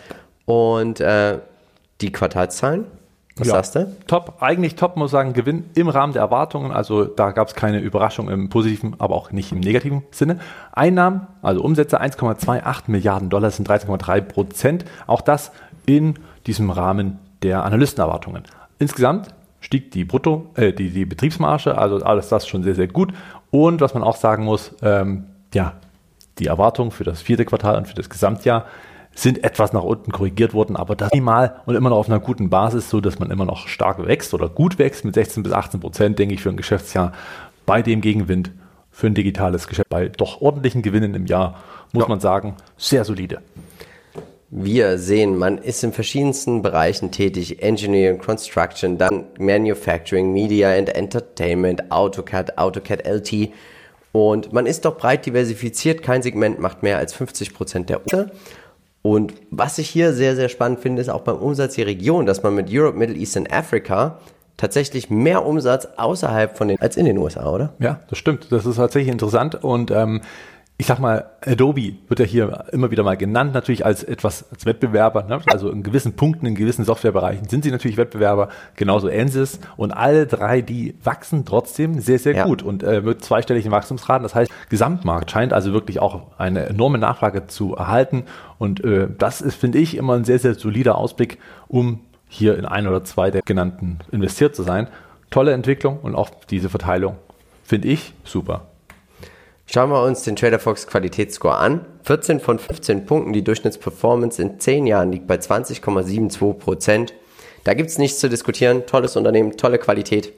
Und 0.47 1.00
äh, 1.00 1.40
die 2.00 2.12
Quartalszahlen 2.12 2.87
was 3.37 3.49
ja, 3.49 3.55
sagst 3.55 3.75
du? 3.75 3.97
Top, 4.07 4.37
eigentlich 4.41 4.76
top, 4.76 4.97
muss 4.97 5.11
sagen, 5.11 5.33
Gewinn 5.33 5.64
im 5.75 5.88
Rahmen 5.88 6.12
der 6.12 6.23
Erwartungen. 6.23 6.71
Also 6.71 7.05
da 7.05 7.33
gab 7.33 7.49
es 7.49 7.55
keine 7.55 7.81
Überraschung 7.81 8.29
im 8.29 8.49
positiven, 8.49 8.95
aber 8.99 9.17
auch 9.17 9.33
nicht 9.33 9.50
im 9.50 9.59
negativen 9.59 10.05
Sinne. 10.12 10.38
Einnahmen, 10.73 11.26
also 11.43 11.61
Umsätze 11.61 12.00
1,28 12.00 12.83
Milliarden 12.87 13.31
Dollar 13.31 13.50
sind 13.50 13.69
13,3 13.69 14.21
Prozent. 14.21 14.85
Auch 15.09 15.21
das 15.21 15.50
in 15.85 16.14
diesem 16.47 16.71
Rahmen 16.71 17.19
der 17.43 17.64
Analystenerwartungen. 17.64 18.45
Insgesamt 18.79 19.35
stieg 19.61 19.91
die 19.91 20.05
Brutto, 20.05 20.50
äh, 20.55 20.73
die, 20.73 20.91
die 20.91 21.05
Betriebsmarge, 21.05 21.76
also 21.76 21.97
alles 22.05 22.29
das 22.29 22.47
schon 22.47 22.62
sehr, 22.62 22.75
sehr 22.76 22.88
gut. 22.88 23.12
Und 23.50 23.81
was 23.81 23.95
man 23.95 24.05
auch 24.05 24.17
sagen 24.17 24.45
muss, 24.45 24.75
ähm, 24.83 25.25
ja, 25.53 25.73
die 26.38 26.47
Erwartung 26.47 26.91
für 26.91 27.05
das 27.05 27.23
vierte 27.23 27.45
Quartal 27.45 27.76
und 27.76 27.88
für 27.88 27.95
das 27.95 28.11
Gesamtjahr 28.11 28.67
sind 29.14 29.44
etwas 29.44 29.73
nach 29.73 29.83
unten 29.83 30.12
korrigiert 30.12 30.54
worden, 30.54 30.76
aber 30.76 30.97
das 30.97 31.11
minimal 31.12 31.61
und 31.66 31.76
immer 31.76 31.90
noch 31.90 31.99
auf 31.99 32.09
einer 32.09 32.21
guten 32.21 32.50
Basis, 32.50 32.90
so 32.90 33.00
dass 33.00 33.18
man 33.18 33.30
immer 33.30 33.44
noch 33.44 33.68
stark 33.68 34.04
wächst 34.06 34.35
oder 34.35 34.49
gut 34.49 34.78
wächst 34.78 35.04
mit 35.04 35.14
16 35.14 35.42
bis 35.42 35.52
18 35.52 35.80
Prozent, 35.80 36.18
denke 36.18 36.35
ich, 36.35 36.42
für 36.42 36.50
ein 36.50 36.56
Geschäftsjahr 36.56 37.12
bei 37.66 37.83
dem 37.83 38.00
Gegenwind 38.00 38.50
für 38.90 39.09
ein 39.09 39.14
digitales 39.14 39.66
Geschäft 39.66 39.88
bei 39.88 40.09
doch 40.09 40.41
ordentlichen 40.41 40.82
Gewinnen 40.82 41.15
im 41.15 41.26
Jahr, 41.26 41.60
muss 41.93 42.04
ja. 42.04 42.08
man 42.08 42.21
sagen, 42.21 42.54
sehr 42.76 43.04
solide. 43.04 43.43
Wir 44.50 44.99
sehen, 44.99 45.36
man 45.36 45.58
ist 45.58 45.82
in 45.82 45.93
verschiedensten 45.93 46.62
Bereichen 46.62 47.10
tätig. 47.10 47.60
Engineering, 47.60 48.19
Construction, 48.19 48.99
dann 48.99 49.25
Manufacturing, 49.36 50.32
Media 50.32 50.73
and 50.73 50.95
Entertainment, 50.95 51.91
AutoCAD, 51.91 52.56
AutoCAD 52.56 53.04
LT. 53.04 53.50
Und 54.12 54.52
man 54.52 54.67
ist 54.67 54.84
doch 54.84 54.97
breit 54.97 55.26
diversifiziert. 55.26 56.02
Kein 56.02 56.23
Segment 56.23 56.60
macht 56.60 56.84
mehr 56.84 56.99
als 56.99 57.15
50 57.15 57.52
Prozent 57.52 57.91
der 57.91 58.00
Umsätze. 58.00 58.30
Und 59.06 59.34
was 59.50 59.76
ich 59.76 59.90
hier 59.90 60.14
sehr, 60.14 60.34
sehr 60.34 60.49
spannend 60.49 60.80
finde, 60.80 61.02
ist 61.02 61.10
auch 61.10 61.21
beim 61.21 61.36
Umsatz 61.36 61.75
die 61.75 61.82
Region, 61.82 62.25
dass 62.25 62.43
man 62.43 62.54
mit 62.54 62.69
Europe, 62.73 62.97
Middle 62.97 63.14
East 63.14 63.36
und 63.36 63.52
Africa 63.52 64.19
tatsächlich 64.56 65.10
mehr 65.10 65.45
Umsatz 65.45 65.86
außerhalb 65.99 66.56
von 66.56 66.69
den 66.69 66.80
als 66.80 66.97
in 66.97 67.04
den 67.04 67.19
USA, 67.19 67.50
oder? 67.50 67.75
Ja, 67.80 68.00
das 68.08 68.17
stimmt. 68.17 68.50
Das 68.50 68.64
ist 68.64 68.76
tatsächlich 68.76 69.12
interessant 69.12 69.62
und 69.62 69.90
ähm, 69.90 70.23
ich 70.76 70.87
sag 70.87 70.99
mal, 70.99 71.30
Adobe 71.47 71.95
wird 72.08 72.19
ja 72.19 72.26
hier 72.26 72.65
immer 72.73 72.91
wieder 72.91 73.04
mal 73.04 73.17
genannt, 73.17 73.54
natürlich 73.54 73.87
als 73.87 74.02
etwas 74.02 74.50
als 74.50 74.67
Wettbewerber. 74.67 75.23
Ne? 75.23 75.41
Also 75.47 75.71
in 75.71 75.84
gewissen 75.84 76.15
Punkten, 76.15 76.47
in 76.47 76.56
gewissen 76.56 76.84
Softwarebereichen 76.84 77.49
sind 77.49 77.63
sie 77.63 77.71
natürlich 77.71 77.97
Wettbewerber, 77.97 78.49
genauso 78.75 79.08
Ansys. 79.08 79.60
Und 79.76 79.93
alle 79.93 80.26
drei, 80.26 80.63
die 80.63 80.97
wachsen 81.04 81.45
trotzdem 81.45 82.00
sehr, 82.00 82.19
sehr 82.19 82.34
ja. 82.34 82.45
gut 82.45 82.63
und 82.63 82.82
äh, 82.82 83.00
mit 83.00 83.25
zweistelligen 83.25 83.71
Wachstumsraten. 83.71 84.25
Das 84.25 84.34
heißt, 84.34 84.50
Gesamtmarkt 84.69 85.30
scheint 85.30 85.52
also 85.52 85.73
wirklich 85.73 86.00
auch 86.00 86.23
eine 86.39 86.67
enorme 86.67 86.99
Nachfrage 86.99 87.47
zu 87.47 87.76
erhalten. 87.76 88.25
Und 88.58 88.82
äh, 88.82 89.06
das 89.17 89.43
ist, 89.43 89.54
finde 89.54 89.78
ich, 89.78 89.97
immer 89.97 90.15
ein 90.15 90.25
sehr, 90.25 90.41
sehr 90.41 90.54
solider 90.54 90.99
Ausblick, 90.99 91.39
um 91.69 92.00
hier 92.28 92.58
in 92.58 92.65
ein 92.65 92.89
oder 92.89 93.04
zwei 93.04 93.30
der 93.30 93.43
genannten 93.43 94.00
investiert 94.10 94.56
zu 94.56 94.65
sein. 94.65 94.89
Tolle 95.30 95.52
Entwicklung 95.52 96.00
und 96.00 96.17
auch 96.17 96.30
diese 96.50 96.69
Verteilung 96.69 97.15
finde 97.63 97.87
ich 97.89 98.13
super. 98.25 98.67
Schauen 99.67 99.91
wir 99.91 100.03
uns 100.03 100.23
den 100.23 100.37
TraderFox 100.37 100.87
Qualitätsscore 100.87 101.57
an. 101.57 101.87
14 102.03 102.41
von 102.41 102.59
15 102.59 103.07
Punkten, 103.07 103.33
die 103.33 103.43
Durchschnittsperformance 103.43 104.41
in 104.41 104.61
10 104.61 104.87
Jahren 104.87 105.11
liegt 105.11 105.27
bei 105.27 105.37
20,72 105.37 106.55
Prozent. 106.55 107.15
Da 107.65 107.73
gibt 107.73 107.89
es 107.89 107.99
nichts 107.99 108.21
zu 108.21 108.29
diskutieren. 108.29 108.85
Tolles 108.87 109.17
Unternehmen, 109.17 109.57
tolle 109.57 109.79
Qualität. 109.79 110.33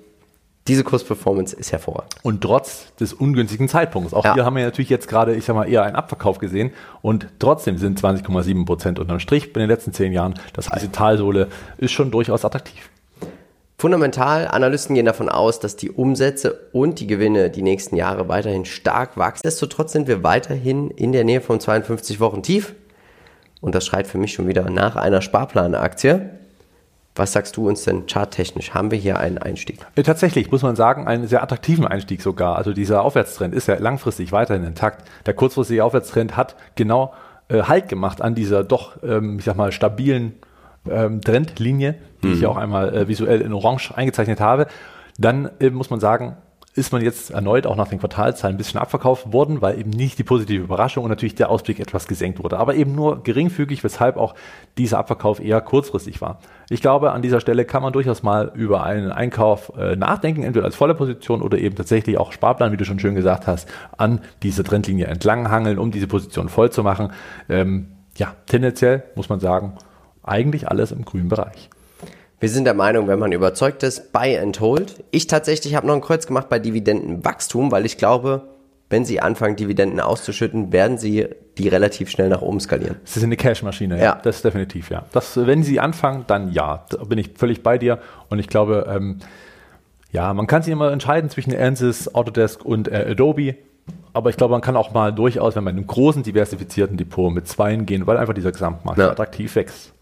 Diese 0.69 0.83
Kursperformance 0.83 1.55
ist 1.55 1.71
hervorragend. 1.71 2.15
Und 2.23 2.41
trotz 2.41 2.95
des 2.97 3.12
ungünstigen 3.12 3.69
Zeitpunkts. 3.69 4.15
Auch 4.15 4.25
ja. 4.25 4.35
hier 4.35 4.45
haben 4.45 4.57
wir 4.57 4.65
natürlich 4.65 4.91
jetzt 4.91 5.07
gerade, 5.07 5.35
ich 5.35 5.45
sag 5.45 5.55
mal, 5.55 5.69
eher 5.69 5.85
einen 5.85 5.95
Abverkauf 5.95 6.39
gesehen. 6.39 6.73
Und 7.03 7.29
trotzdem 7.39 7.79
sind 7.79 8.01
20,7 8.01 8.65
Prozent 8.65 8.99
unterm 8.99 9.21
Strich 9.21 9.47
in 9.55 9.61
den 9.61 9.69
letzten 9.69 9.93
10 9.93 10.12
Jahren. 10.12 10.35
Das 10.55 10.71
heißt, 10.71 10.83
diese 10.83 10.93
Talsohle 10.93 11.49
ist 11.79 11.93
schon 11.93 12.11
durchaus 12.11 12.45
attraktiv. 12.45 12.91
Fundamental, 13.79 14.49
Analysten 14.49 14.95
gehen 14.95 15.05
davon 15.05 15.29
aus, 15.29 15.61
dass 15.61 15.77
die 15.77 15.91
Umsätze 15.91 16.59
und 16.73 16.99
die 16.99 17.07
Gewinne 17.07 17.51
die 17.51 17.61
nächsten 17.61 17.97
Jahre 17.97 18.27
weiterhin 18.27 18.65
stark 18.65 19.19
wachsen. 19.19 19.43
Nichtsdestotrotz 19.45 19.93
sind 19.93 20.09
wir 20.09 20.23
weiterhin 20.23 20.91
in 20.91 21.12
der 21.12 21.25
Nähe 21.25 21.43
von 21.43 21.61
52 21.61 22.19
Wochen 22.19 22.43
tief. 22.43 22.75
Und 23.61 23.75
das 23.75 23.85
schreit 23.85 24.07
für 24.07 24.17
mich 24.17 24.33
schon 24.33 24.49
wieder 24.49 24.71
nach 24.71 24.97
einer 24.97 25.21
Sparplanaktie. 25.21 26.31
Was 27.15 27.33
sagst 27.33 27.57
du 27.57 27.69
uns 27.69 27.85
denn 27.85 28.07
charttechnisch? 28.07 28.73
Haben 28.73 28.91
wir 28.91 28.99
hier 28.99 29.19
einen 29.19 29.39
Einstieg? 29.39 29.81
Äh, 29.95 30.03
tatsächlich, 30.03 30.51
muss 30.51 30.62
man 30.62 30.77
sagen, 30.77 31.07
einen 31.07 31.27
sehr 31.27 31.43
attraktiven 31.43 31.87
Einstieg 31.87 32.23
sogar. 32.23 32.57
Also 32.57 32.73
dieser 32.73 33.03
Aufwärtstrend 33.03 33.55
ist 33.55 33.69
ja 33.69 33.77
langfristig 33.79 34.33
weiterhin 34.33 34.65
intakt. 34.65 35.07
Der 35.27 35.35
kurzfristige 35.35 35.85
Aufwärtstrend 35.85 36.37
hat 36.37 36.57
genau 36.77 37.12
äh, 37.49 37.62
Halt 37.62 37.89
gemacht 37.89 38.23
an 38.23 38.35
dieser 38.35 38.65
doch, 38.65 39.03
ähm, 39.03 39.39
ich 39.39 39.45
sag 39.45 39.57
mal, 39.57 39.73
stabilen 39.73 40.35
ähm, 40.90 41.20
Trendlinie, 41.20 41.96
die 42.22 42.29
mhm. 42.29 42.35
ich 42.35 42.40
ja 42.40 42.49
auch 42.49 42.57
einmal 42.57 42.94
äh, 42.94 43.09
visuell 43.09 43.40
in 43.40 43.53
Orange 43.53 43.92
eingezeichnet 43.94 44.40
habe, 44.40 44.66
dann 45.18 45.51
äh, 45.61 45.70
muss 45.70 45.90
man 45.90 46.01
sagen, 46.01 46.37
ist 46.77 46.92
man 46.92 47.03
jetzt 47.03 47.31
erneut 47.31 47.66
auch 47.66 47.75
nach 47.75 47.88
den 47.88 47.99
Quartalzahlen 47.99 48.55
ein 48.55 48.59
bisschen 48.59 48.79
abverkauft 48.79 49.33
worden, 49.33 49.62
weil 49.62 49.79
eben 49.79 49.88
nicht 49.90 50.18
die 50.18 50.25
positive 50.25 50.62
Überraschung 50.62 51.05
und 51.05 51.11
natürlich 51.11 51.35
der 51.35 51.49
Ausblick 51.49 51.81
etwas 51.81 52.07
gesenkt 52.07 52.42
wurde. 52.42 52.59
Aber 52.59 52.75
eben 52.75 52.94
nur 52.94 53.22
geringfügig, 53.22 53.83
weshalb 53.83 54.18
auch 54.18 54.35
dieser 54.77 54.99
Abverkauf 54.99 55.40
eher 55.40 55.62
kurzfristig 55.62 56.20
war. 56.20 56.38
Ich 56.68 56.83
glaube, 56.83 57.12
an 57.12 57.22
dieser 57.22 57.40
Stelle 57.40 57.64
kann 57.64 57.83
man 57.83 57.94
durchaus 57.94 58.22
mal 58.22 58.53
über 58.55 58.85
einen 58.85 59.11
Einkauf 59.11 59.72
äh, 59.79 59.96
nachdenken, 59.96 60.42
entweder 60.42 60.66
als 60.66 60.77
volle 60.77 60.94
Position 60.94 61.40
oder 61.40 61.57
eben 61.57 61.77
tatsächlich 61.77 62.18
auch 62.18 62.33
Sparplan, 62.33 62.72
wie 62.72 62.77
du 62.77 62.85
schon 62.85 62.99
schön 62.99 63.14
gesagt 63.14 63.46
hast, 63.46 63.68
an 63.96 64.20
diese 64.42 64.62
Trendlinie 64.62 65.07
entlang 65.07 65.51
hangeln, 65.51 65.79
um 65.79 65.90
diese 65.90 66.07
Position 66.07 66.51
voll 66.51 66.70
zu 66.70 66.83
machen. 66.83 67.11
Ähm, 67.49 67.88
ja, 68.16 68.35
tendenziell 68.46 69.05
muss 69.14 69.31
man 69.31 69.40
sagen, 69.40 69.72
eigentlich 70.27 70.69
alles 70.69 70.93
im 70.93 71.05
grünen 71.05 71.29
Bereich. 71.29 71.71
Wir 72.39 72.51
sind 72.51 72.65
der 72.65 72.75
Meinung, 72.75 73.09
wenn 73.09 73.19
man 73.19 73.33
überzeugt 73.33 73.83
ist, 73.83 74.12
buy 74.12 74.39
and 74.39 74.61
hold. 74.61 75.03
Ich 75.11 75.27
tatsächlich 75.27 75.75
habe 75.75 75.87
noch 75.87 75.95
ein 75.95 76.03
Kreuz 76.03 76.27
gemacht 76.27 76.49
bei 76.49 76.59
Dividendenwachstum, 76.59 77.71
weil 77.71 77.87
ich 77.87 77.97
glaube, 77.97 78.43
wenn 78.91 79.05
sie 79.05 79.21
anfangen, 79.21 79.57
Dividenden 79.57 80.01
auszuschütten, 80.01 80.71
werden 80.71 80.99
sie 80.99 81.29
die 81.59 81.69
relativ 81.69 82.11
schnell 82.11 82.29
nach 82.29 82.43
oben 82.43 82.61
skalieren. 82.61 82.97
Sie 83.05 83.21
sind 83.21 83.29
eine 83.29 83.37
Cash-Maschine, 83.37 83.97
ja. 83.97 84.05
ja. 84.05 84.21
Das 84.23 84.37
ist 84.37 84.45
definitiv, 84.45 84.91
ja. 84.91 85.07
Das, 85.12 85.37
wenn 85.37 85.62
sie 85.62 85.81
anfangen, 85.81 86.25
dann 86.27 86.53
ja. 86.53 86.85
Da 86.91 87.05
bin 87.05 87.19
ich 87.19 87.31
völlig 87.37 87.62
bei 87.62 87.79
dir. 87.79 87.99
Und 88.29 88.39
ich 88.39 88.49
glaube, 88.49 88.87
ähm, 88.89 89.19
ja, 90.12 90.33
man 90.35 90.47
kann 90.47 90.62
sich 90.62 90.73
immer 90.73 90.93
entscheiden 90.93 91.31
zwischen 91.31 91.57
Ansys, 91.57 92.15
Autodesk 92.15 92.65
und 92.65 92.89
äh, 92.89 93.07
Adobe. 93.11 93.57
Aber 94.12 94.31
ich 94.31 94.37
glaube, 94.37 94.53
man 94.53 94.61
kann 94.62 94.77
auch 94.77 94.92
mal 94.92 95.12
durchaus, 95.12 95.57
wenn 95.57 95.64
man 95.64 95.75
in 95.75 95.79
einem 95.81 95.87
großen 95.87 96.22
diversifizierten 96.22 96.96
Depot 96.96 97.33
mit 97.33 97.46
Zweien 97.46 97.85
gehen, 97.87 98.07
weil 98.07 98.16
einfach 98.16 98.35
dieser 98.35 98.53
Gesamtmarkt 98.53 98.99
Ja. 98.99 99.11
attraktiv 99.11 99.55
wächst. 99.57 99.92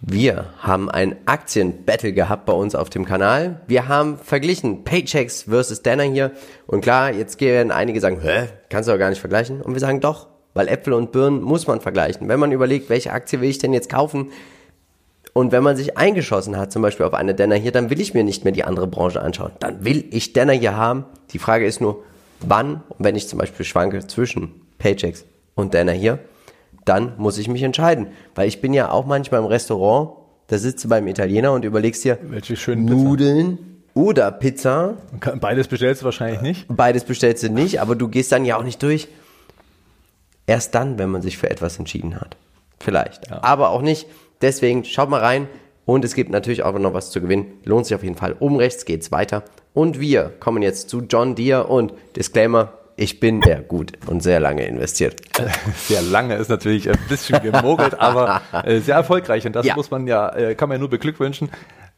Wir 0.00 0.46
haben 0.58 0.90
ein 0.90 1.16
Aktienbattle 1.24 2.12
gehabt 2.12 2.44
bei 2.44 2.52
uns 2.52 2.74
auf 2.74 2.90
dem 2.90 3.04
Kanal. 3.06 3.60
Wir 3.66 3.88
haben 3.88 4.18
verglichen 4.18 4.84
Paychecks 4.84 5.44
versus 5.44 5.82
Danner 5.82 6.02
hier. 6.04 6.32
Und 6.66 6.82
klar, 6.82 7.12
jetzt 7.12 7.40
werden 7.40 7.72
einige 7.72 8.00
sagen, 8.00 8.18
hä, 8.20 8.48
kannst 8.68 8.88
du 8.88 8.92
doch 8.92 8.98
gar 8.98 9.08
nicht 9.10 9.20
vergleichen. 9.20 9.62
Und 9.62 9.72
wir 9.72 9.80
sagen 9.80 10.00
doch, 10.00 10.28
weil 10.54 10.68
Äpfel 10.68 10.92
und 10.92 11.12
Birnen 11.12 11.42
muss 11.42 11.66
man 11.66 11.80
vergleichen. 11.80 12.28
Wenn 12.28 12.38
man 12.38 12.52
überlegt, 12.52 12.90
welche 12.90 13.12
Aktie 13.12 13.40
will 13.40 13.48
ich 13.48 13.58
denn 13.58 13.72
jetzt 13.72 13.88
kaufen? 13.88 14.30
Und 15.32 15.52
wenn 15.52 15.62
man 15.62 15.76
sich 15.76 15.96
eingeschossen 15.98 16.56
hat, 16.56 16.72
zum 16.72 16.82
Beispiel 16.82 17.06
auf 17.06 17.14
eine 17.14 17.34
Denner 17.34 17.56
hier, 17.56 17.72
dann 17.72 17.90
will 17.90 18.00
ich 18.00 18.14
mir 18.14 18.24
nicht 18.24 18.44
mehr 18.44 18.52
die 18.52 18.64
andere 18.64 18.86
Branche 18.86 19.20
anschauen. 19.20 19.52
Dann 19.60 19.84
will 19.84 20.04
ich 20.10 20.32
Denner 20.34 20.52
hier 20.54 20.76
haben. 20.76 21.04
Die 21.32 21.38
Frage 21.38 21.66
ist 21.66 21.80
nur, 21.80 22.02
wann, 22.40 22.82
wenn 22.98 23.16
ich 23.16 23.28
zum 23.28 23.38
Beispiel 23.38 23.64
schwanke 23.64 24.06
zwischen 24.06 24.50
Paychecks 24.78 25.24
und 25.54 25.74
Denner 25.74 25.92
hier, 25.92 26.18
dann 26.84 27.14
muss 27.18 27.38
ich 27.38 27.48
mich 27.48 27.62
entscheiden. 27.62 28.08
Weil 28.34 28.48
ich 28.48 28.60
bin 28.60 28.72
ja 28.72 28.90
auch 28.90 29.06
manchmal 29.06 29.40
im 29.40 29.46
Restaurant, 29.46 30.10
da 30.46 30.58
sitzt 30.58 30.84
du 30.84 30.88
beim 30.88 31.06
Italiener 31.08 31.52
und 31.52 31.64
überlegst 31.64 32.04
dir 32.04 32.18
Welche 32.22 32.56
schönen 32.56 32.86
Pizza. 32.86 32.98
Nudeln 32.98 33.58
oder 33.94 34.30
Pizza. 34.30 34.94
Beides 35.40 35.68
bestellst 35.68 36.02
du 36.02 36.04
wahrscheinlich 36.04 36.40
nicht. 36.42 36.66
Beides 36.68 37.04
bestellst 37.04 37.42
du 37.42 37.50
nicht, 37.50 37.80
aber 37.80 37.96
du 37.96 38.08
gehst 38.08 38.30
dann 38.30 38.44
ja 38.44 38.56
auch 38.56 38.62
nicht 38.62 38.82
durch. 38.82 39.08
Erst 40.46 40.74
dann, 40.74 40.98
wenn 40.98 41.10
man 41.10 41.22
sich 41.22 41.38
für 41.38 41.50
etwas 41.50 41.78
entschieden 41.78 42.20
hat. 42.20 42.36
Vielleicht. 42.78 43.32
Aber 43.32 43.70
auch 43.70 43.82
nicht. 43.82 44.06
Deswegen 44.42 44.84
schaut 44.84 45.10
mal 45.10 45.20
rein. 45.20 45.48
Und 45.86 46.04
es 46.04 46.14
gibt 46.14 46.30
natürlich 46.30 46.62
auch 46.64 46.78
noch 46.78 46.92
was 46.92 47.10
zu 47.10 47.20
gewinnen. 47.22 47.46
Lohnt 47.64 47.86
sich 47.86 47.94
auf 47.94 48.02
jeden 48.02 48.16
Fall. 48.16 48.34
Um 48.38 48.56
rechts 48.56 48.84
geht's 48.84 49.10
weiter. 49.12 49.44
Und 49.72 50.00
wir 50.00 50.32
kommen 50.40 50.62
jetzt 50.62 50.90
zu 50.90 51.00
John 51.02 51.34
Deere 51.36 51.68
und 51.68 51.94
Disclaimer. 52.16 52.72
Ich 52.96 53.20
bin 53.20 53.40
sehr 53.42 53.60
gut 53.62 53.92
und 54.06 54.22
sehr 54.22 54.40
lange 54.40 54.64
investiert. 54.66 55.20
Sehr 55.86 56.00
lange 56.02 56.34
ist 56.36 56.48
natürlich 56.48 56.88
ein 56.90 56.98
bisschen 57.10 57.42
gemogelt, 57.42 58.00
aber 58.00 58.40
äh, 58.64 58.80
sehr 58.80 58.94
erfolgreich. 58.96 59.46
Und 59.46 59.54
das 59.54 59.66
Ja. 59.66 59.76
muss 59.76 59.90
man 59.90 60.06
ja, 60.06 60.30
äh, 60.34 60.54
kann 60.54 60.70
man 60.70 60.76
ja 60.76 60.80
nur 60.80 60.88
beglückwünschen. 60.88 61.50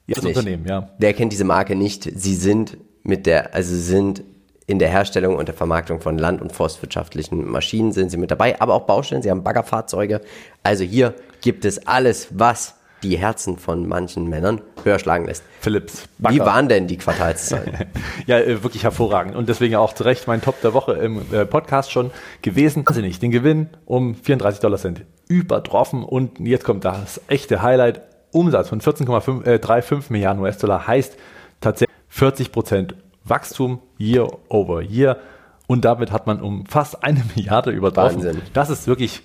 Das 0.08 0.22
Nicht. 0.24 0.36
Unternehmen, 0.36 0.66
ja. 0.66 0.90
Wer 0.98 1.14
kennt 1.14 1.32
diese 1.32 1.44
Marke 1.44 1.76
nicht? 1.76 2.02
Sie 2.16 2.34
sind 2.34 2.78
mit 3.04 3.26
der, 3.26 3.54
also 3.54 3.76
sind 3.76 4.24
in 4.66 4.80
der 4.80 4.88
Herstellung 4.88 5.36
und 5.36 5.46
der 5.46 5.54
Vermarktung 5.54 6.00
von 6.00 6.18
land- 6.18 6.42
und 6.42 6.50
forstwirtschaftlichen 6.52 7.48
Maschinen 7.48 7.92
sind 7.92 8.10
sie 8.10 8.16
mit 8.16 8.30
dabei, 8.32 8.60
aber 8.60 8.74
auch 8.74 8.86
Baustellen. 8.86 9.22
Sie 9.22 9.30
haben 9.30 9.44
Baggerfahrzeuge. 9.44 10.20
Also 10.64 10.82
hier 10.82 11.14
gibt 11.42 11.64
es 11.64 11.86
alles, 11.86 12.26
was 12.32 12.74
die 13.02 13.16
Herzen 13.16 13.58
von 13.58 13.86
manchen 13.86 14.28
Männern 14.28 14.60
höher 14.82 14.98
schlagen 14.98 15.26
lässt. 15.26 15.44
Philips. 15.60 16.04
Wie 16.18 16.40
waren 16.40 16.68
denn 16.68 16.86
die 16.86 16.96
Quartalszahlen? 16.96 17.86
Ja, 18.26 18.38
äh, 18.38 18.62
wirklich 18.62 18.82
hervorragend. 18.82 19.36
Und 19.36 19.48
deswegen 19.48 19.76
auch 19.76 19.94
zu 19.94 20.04
Recht 20.04 20.26
mein 20.26 20.42
Top 20.42 20.60
der 20.60 20.74
Woche 20.74 20.92
im 20.94 21.22
äh, 21.32 21.46
Podcast 21.46 21.90
schon 21.90 22.10
gewesen. 22.42 22.82
Also 22.86 23.00
nicht, 23.00 23.22
den 23.22 23.30
Gewinn 23.30 23.68
um 23.86 24.14
34 24.14 24.60
Dollar 24.60 24.78
Cent 24.78 25.02
übertroffen. 25.28 26.02
Und 26.02 26.40
jetzt 26.40 26.64
kommt 26.64 26.84
das 26.84 27.20
echte 27.28 27.62
Highlight. 27.62 28.02
Umsatz 28.32 28.68
von 28.68 28.80
14,35 28.80 29.44
äh, 29.44 29.58
35 29.58 30.10
Milliarden 30.10 30.42
US-Dollar 30.42 30.86
heißt 30.86 31.16
tatsächlich 31.60 31.96
40 32.08 32.52
Prozent 32.52 32.94
Wachstum 33.24 33.80
year 33.98 34.28
over 34.48 34.82
year. 34.82 35.18
Und 35.66 35.84
damit 35.84 36.12
hat 36.12 36.26
man 36.26 36.40
um 36.40 36.66
fast 36.66 37.02
eine 37.04 37.22
Milliarde 37.34 37.70
übertroffen. 37.70 38.16
Wahnsinn. 38.16 38.42
Das 38.52 38.70
ist 38.70 38.86
wirklich 38.86 39.22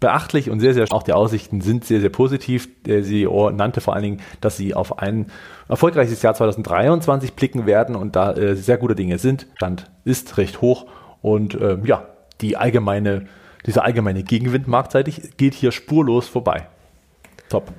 beachtlich 0.00 0.50
und 0.50 0.60
sehr, 0.60 0.74
sehr, 0.74 0.86
auch 0.90 1.02
die 1.02 1.12
Aussichten 1.12 1.60
sind 1.60 1.84
sehr, 1.84 2.00
sehr 2.00 2.10
positiv. 2.10 2.68
Der 2.84 3.02
CEO 3.02 3.50
nannte 3.50 3.80
vor 3.80 3.94
allen 3.94 4.02
Dingen, 4.02 4.20
dass 4.40 4.56
sie 4.56 4.74
auf 4.74 4.98
ein 4.98 5.26
erfolgreiches 5.68 6.22
Jahr 6.22 6.34
2023 6.34 7.34
blicken 7.34 7.66
werden 7.66 7.94
und 7.94 8.16
da 8.16 8.32
äh, 8.32 8.56
sehr 8.56 8.78
gute 8.78 8.94
Dinge 8.94 9.18
sind. 9.18 9.46
Stand 9.56 9.90
ist 10.04 10.38
recht 10.38 10.60
hoch 10.60 10.86
und 11.22 11.54
ähm, 11.60 11.84
ja, 11.84 12.08
die 12.40 12.56
allgemeine, 12.56 13.26
dieser 13.66 13.84
allgemeine 13.84 14.22
Gegenwind 14.22 14.66
marktseitig 14.66 15.36
geht 15.36 15.54
hier 15.54 15.70
spurlos 15.70 16.26
vorbei. 16.26 16.66
Top. 17.48 17.72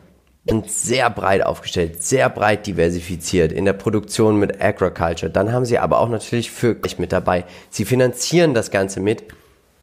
Und 0.47 0.71
sehr 0.71 1.09
breit 1.11 1.45
aufgestellt, 1.45 2.03
sehr 2.03 2.27
breit 2.27 2.65
diversifiziert 2.65 3.51
in 3.51 3.65
der 3.65 3.73
Produktion 3.73 4.37
mit 4.37 4.59
Agriculture. 4.59 5.31
Dann 5.31 5.51
haben 5.51 5.65
sie 5.65 5.77
aber 5.77 5.99
auch 5.99 6.09
natürlich 6.09 6.49
Vögel 6.49 6.91
mit 6.97 7.11
dabei. 7.11 7.45
Sie 7.69 7.85
finanzieren 7.85 8.55
das 8.55 8.71
Ganze 8.71 9.01
mit 9.01 9.23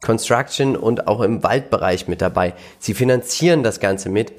Construction 0.01 0.75
und 0.75 1.07
auch 1.07 1.21
im 1.21 1.43
Waldbereich 1.43 2.07
mit 2.07 2.21
dabei. 2.21 2.53
Sie 2.79 2.93
finanzieren 2.93 3.63
das 3.63 3.79
Ganze 3.79 4.09
mit. 4.09 4.33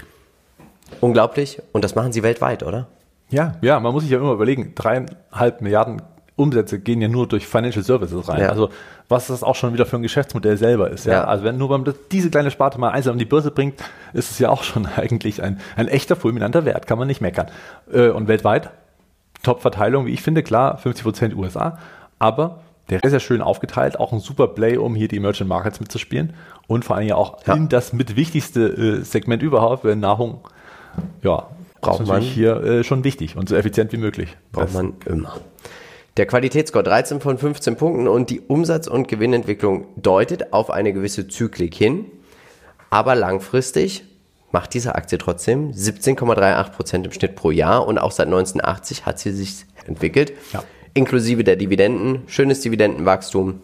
Unglaublich. 1.00 1.60
Und 1.72 1.84
das 1.84 1.94
machen 1.94 2.12
sie 2.12 2.22
weltweit, 2.22 2.62
oder? 2.62 2.86
Ja, 3.30 3.56
ja, 3.60 3.78
man 3.78 3.92
muss 3.92 4.02
sich 4.02 4.12
ja 4.12 4.18
immer 4.18 4.32
überlegen, 4.32 4.74
dreieinhalb 4.74 5.60
Milliarden 5.60 6.02
Umsätze 6.40 6.80
gehen 6.80 7.00
ja 7.00 7.08
nur 7.08 7.28
durch 7.28 7.46
Financial 7.46 7.84
Services 7.84 8.28
rein. 8.28 8.40
Ja. 8.40 8.48
Also 8.48 8.70
was 9.08 9.26
das 9.26 9.42
auch 9.42 9.56
schon 9.56 9.72
wieder 9.72 9.86
für 9.86 9.96
ein 9.96 10.02
Geschäftsmodell 10.02 10.56
selber 10.56 10.90
ist. 10.90 11.04
Ja? 11.04 11.12
Ja. 11.12 11.24
Also 11.24 11.44
wenn 11.44 11.58
nur 11.58 11.68
man 11.68 11.92
diese 12.10 12.30
kleine 12.30 12.50
Sparte 12.50 12.78
mal 12.78 12.90
einzeln 12.90 13.12
an 13.12 13.18
die 13.18 13.24
Börse 13.24 13.50
bringt, 13.50 13.80
ist 14.12 14.30
es 14.30 14.38
ja 14.38 14.48
auch 14.48 14.62
schon 14.62 14.86
eigentlich 14.96 15.42
ein, 15.42 15.60
ein 15.76 15.88
echter 15.88 16.16
fulminanter 16.16 16.64
Wert, 16.64 16.86
kann 16.86 16.98
man 16.98 17.08
nicht 17.08 17.20
meckern. 17.20 17.48
Äh, 17.92 18.08
Und 18.08 18.28
weltweit, 18.28 18.70
Top-Verteilung, 19.42 20.06
wie 20.06 20.12
ich 20.12 20.22
finde, 20.22 20.42
klar, 20.42 20.78
50% 20.82 21.34
USA, 21.34 21.78
aber 22.18 22.60
der 22.90 23.02
ist 23.02 23.10
sehr 23.10 23.20
schön 23.20 23.40
aufgeteilt, 23.40 23.98
auch 23.98 24.12
ein 24.12 24.20
super 24.20 24.48
Play, 24.48 24.76
um 24.76 24.94
hier 24.94 25.08
die 25.08 25.16
Emerging 25.16 25.46
Markets 25.48 25.80
mitzuspielen 25.80 26.34
und 26.66 26.84
vor 26.84 26.96
allem 26.96 27.08
ja 27.08 27.14
auch 27.16 27.38
Ja. 27.46 27.54
in 27.54 27.68
das 27.68 27.92
mit 27.92 28.16
wichtigste 28.16 28.60
äh, 29.00 29.02
Segment 29.04 29.42
überhaupt, 29.42 29.84
weil 29.84 29.96
Nahrung, 29.96 30.40
ja, 31.22 31.46
Braucht 31.80 32.06
man. 32.06 32.20
hier 32.20 32.56
äh, 32.62 32.84
schon 32.84 33.04
wichtig 33.04 33.36
und 33.36 33.48
so 33.48 33.56
effizient 33.56 33.92
wie 33.92 33.96
möglich. 33.96 34.36
Braucht 34.52 34.66
Das- 34.66 34.74
man 34.74 34.94
immer. 35.06 35.36
Der 36.16 36.26
Qualitätsscore 36.26 36.82
13 36.84 37.20
von 37.20 37.38
15 37.38 37.76
Punkten 37.76 38.08
und 38.08 38.28
die 38.30 38.40
Umsatz- 38.40 38.88
und 38.88 39.06
Gewinnentwicklung 39.08 39.86
deutet 39.96 40.52
auf 40.52 40.68
eine 40.70 40.92
gewisse 40.92 41.28
Zyklik 41.28 41.74
hin. 41.74 42.04
Aber 42.90 43.14
langfristig 43.14 44.04
macht 44.50 44.74
diese 44.74 44.96
Aktie 44.96 45.16
trotzdem 45.16 45.70
17,38% 45.72 47.04
im 47.04 47.12
Schnitt 47.12 47.36
pro 47.36 47.52
Jahr 47.52 47.86
und 47.86 47.98
auch 47.98 48.10
seit 48.10 48.26
1980 48.26 49.06
hat 49.06 49.20
sie 49.20 49.30
sich 49.30 49.64
entwickelt. 49.86 50.32
Ja. 50.52 50.64
Inklusive 50.94 51.44
der 51.44 51.56
Dividenden, 51.56 52.22
schönes 52.26 52.60
Dividendenwachstum. 52.60 53.60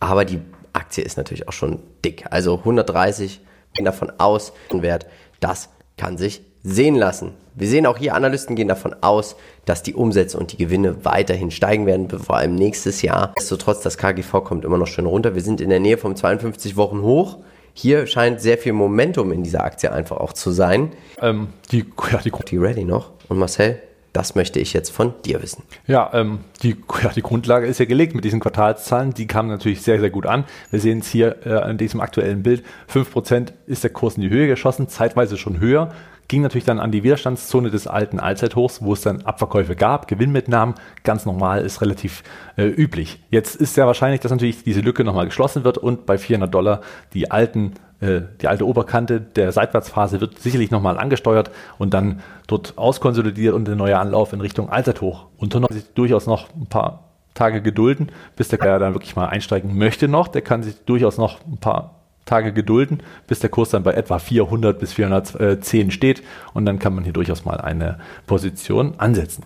Aber 0.00 0.24
die 0.24 0.40
Aktie 0.72 1.04
ist 1.04 1.16
natürlich 1.16 1.48
auch 1.48 1.52
schon 1.52 1.80
dick. 2.04 2.24
Also 2.30 2.58
130 2.58 3.40
gehen 3.74 3.84
davon 3.84 4.12
aus, 4.18 4.52
Wert, 4.70 5.06
das 5.40 5.68
kann 5.96 6.18
sich 6.18 6.42
sehen 6.62 6.96
lassen. 6.96 7.34
Wir 7.54 7.68
sehen 7.68 7.86
auch 7.86 7.98
hier, 7.98 8.14
Analysten 8.14 8.56
gehen 8.56 8.68
davon 8.68 8.96
aus, 9.00 9.36
dass 9.64 9.82
die 9.82 9.94
Umsätze 9.94 10.38
und 10.38 10.52
die 10.52 10.56
Gewinne 10.56 11.04
weiterhin 11.04 11.50
steigen 11.50 11.86
werden, 11.86 12.08
vor 12.08 12.36
allem 12.36 12.54
nächstes 12.54 13.02
Jahr. 13.02 13.28
Nichtsdestotrotz, 13.36 13.82
das 13.82 13.98
KGV 13.98 14.42
kommt 14.42 14.64
immer 14.64 14.78
noch 14.78 14.86
schön 14.86 15.06
runter. 15.06 15.34
Wir 15.34 15.42
sind 15.42 15.60
in 15.60 15.70
der 15.70 15.80
Nähe 15.80 15.98
vom 15.98 16.16
52 16.16 16.76
Wochen 16.76 17.02
hoch. 17.02 17.38
Hier 17.74 18.06
scheint 18.06 18.40
sehr 18.40 18.56
viel 18.58 18.72
Momentum 18.72 19.32
in 19.32 19.42
dieser 19.42 19.62
Aktie 19.62 19.92
einfach 19.92 20.16
auch 20.16 20.32
zu 20.32 20.50
sein. 20.52 20.92
Ähm, 21.20 21.48
die, 21.70 21.84
ja, 22.10 22.18
die, 22.18 22.30
Die 22.30 22.56
ready 22.56 22.84
noch? 22.84 23.10
Und 23.28 23.38
Marcel, 23.38 23.80
das 24.14 24.36
möchte 24.36 24.60
ich 24.60 24.72
jetzt 24.72 24.90
von 24.90 25.12
dir 25.24 25.42
wissen. 25.42 25.64
ja, 25.86 26.08
ähm, 26.14 26.38
die, 26.62 26.76
ja, 27.02 27.10
die 27.10 27.20
Grundlage 27.20 27.66
ist 27.66 27.80
ja 27.80 27.84
gelegt 27.84 28.14
mit 28.14 28.24
diesen 28.24 28.40
Quartalszahlen. 28.40 29.12
Die 29.12 29.26
kamen 29.26 29.48
natürlich 29.48 29.82
sehr, 29.82 29.98
sehr 30.00 30.10
gut 30.10 30.24
an. 30.24 30.44
Wir 30.70 30.80
sehen 30.80 31.00
es 31.00 31.08
hier 31.08 31.44
äh, 31.44 31.52
an 31.54 31.76
diesem 31.76 32.00
aktuellen 32.00 32.42
Bild. 32.42 32.64
5% 32.90 33.52
ist 33.66 33.82
der 33.82 33.90
Kurs 33.90 34.14
in 34.16 34.22
die 34.22 34.30
Höhe 34.30 34.46
geschossen, 34.46 34.88
zeitweise 34.88 35.36
schon 35.36 35.58
höher. 35.58 35.92
Ging 36.28 36.42
natürlich 36.42 36.64
dann 36.64 36.78
an 36.78 36.92
die 36.92 37.02
Widerstandszone 37.02 37.70
des 37.70 37.86
alten 37.86 38.18
Allzeithochs, 38.18 38.82
wo 38.82 38.94
es 38.94 39.02
dann 39.02 39.22
Abverkäufe 39.22 39.76
gab, 39.76 40.06
Gewinnmitnahmen. 40.08 40.76
Ganz 41.02 41.26
normal, 41.26 41.62
ist 41.62 41.82
relativ 41.82 42.22
äh, 42.56 42.66
üblich. 42.66 43.20
Jetzt 43.30 43.56
ist 43.56 43.74
sehr 43.74 43.86
wahrscheinlich, 43.86 44.20
dass 44.20 44.30
natürlich 44.30 44.62
diese 44.62 44.80
Lücke 44.80 45.04
nochmal 45.04 45.26
geschlossen 45.26 45.64
wird 45.64 45.76
und 45.76 46.06
bei 46.06 46.16
400 46.16 46.54
Dollar 46.54 46.80
die 47.12 47.30
alten 47.30 47.74
die 48.04 48.46
alte 48.46 48.66
Oberkante 48.66 49.20
der 49.20 49.52
Seitwärtsphase 49.52 50.20
wird 50.20 50.38
sicherlich 50.38 50.70
nochmal 50.70 50.98
angesteuert 50.98 51.50
und 51.78 51.94
dann 51.94 52.20
dort 52.46 52.76
auskonsolidiert 52.76 53.54
und 53.54 53.66
der 53.66 53.76
neue 53.76 53.98
Anlauf 53.98 54.32
in 54.32 54.40
Richtung 54.40 54.68
Allzeithoch. 54.68 55.26
Und 55.38 55.54
noch 55.54 55.70
sich 55.70 55.92
durchaus 55.94 56.26
noch 56.26 56.48
ein 56.54 56.66
paar 56.66 57.10
Tage 57.34 57.62
gedulden, 57.62 58.10
bis 58.36 58.48
der 58.48 58.58
Kerl 58.58 58.78
dann 58.78 58.94
wirklich 58.94 59.16
mal 59.16 59.26
einsteigen 59.26 59.76
möchte 59.76 60.08
noch. 60.08 60.28
Der 60.28 60.42
kann 60.42 60.62
sich 60.62 60.76
durchaus 60.84 61.18
noch 61.18 61.44
ein 61.46 61.58
paar 61.58 62.00
Tage 62.24 62.52
gedulden, 62.52 63.02
bis 63.26 63.40
der 63.40 63.50
Kurs 63.50 63.70
dann 63.70 63.82
bei 63.82 63.92
etwa 63.92 64.18
400 64.18 64.78
bis 64.78 64.92
410 64.94 65.90
steht 65.90 66.22
und 66.54 66.64
dann 66.64 66.78
kann 66.78 66.94
man 66.94 67.04
hier 67.04 67.12
durchaus 67.12 67.44
mal 67.44 67.60
eine 67.60 67.98
Position 68.26 68.94
ansetzen. 68.98 69.44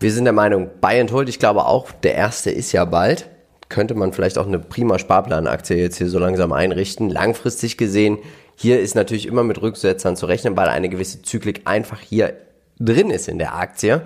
Wir 0.00 0.12
sind 0.12 0.24
der 0.24 0.32
Meinung, 0.32 0.70
Buy 0.80 1.00
and 1.00 1.12
Hold, 1.12 1.28
ich 1.28 1.38
glaube 1.38 1.66
auch, 1.66 1.90
der 1.92 2.14
erste 2.14 2.50
ist 2.50 2.72
ja 2.72 2.84
bald. 2.84 3.28
Könnte 3.74 3.96
man 3.96 4.12
vielleicht 4.12 4.38
auch 4.38 4.46
eine 4.46 4.60
prima 4.60 5.00
Sparplanaktie 5.00 5.74
jetzt 5.74 5.98
hier 5.98 6.08
so 6.08 6.20
langsam 6.20 6.52
einrichten. 6.52 7.10
Langfristig 7.10 7.76
gesehen, 7.76 8.18
hier 8.54 8.78
ist 8.78 8.94
natürlich 8.94 9.26
immer 9.26 9.42
mit 9.42 9.60
Rücksetzern 9.60 10.14
zu 10.14 10.26
rechnen, 10.26 10.56
weil 10.56 10.68
eine 10.68 10.88
gewisse 10.88 11.22
Zyklik 11.22 11.62
einfach 11.64 11.98
hier 11.98 12.34
drin 12.78 13.10
ist 13.10 13.26
in 13.26 13.40
der 13.40 13.56
Aktie. 13.56 14.02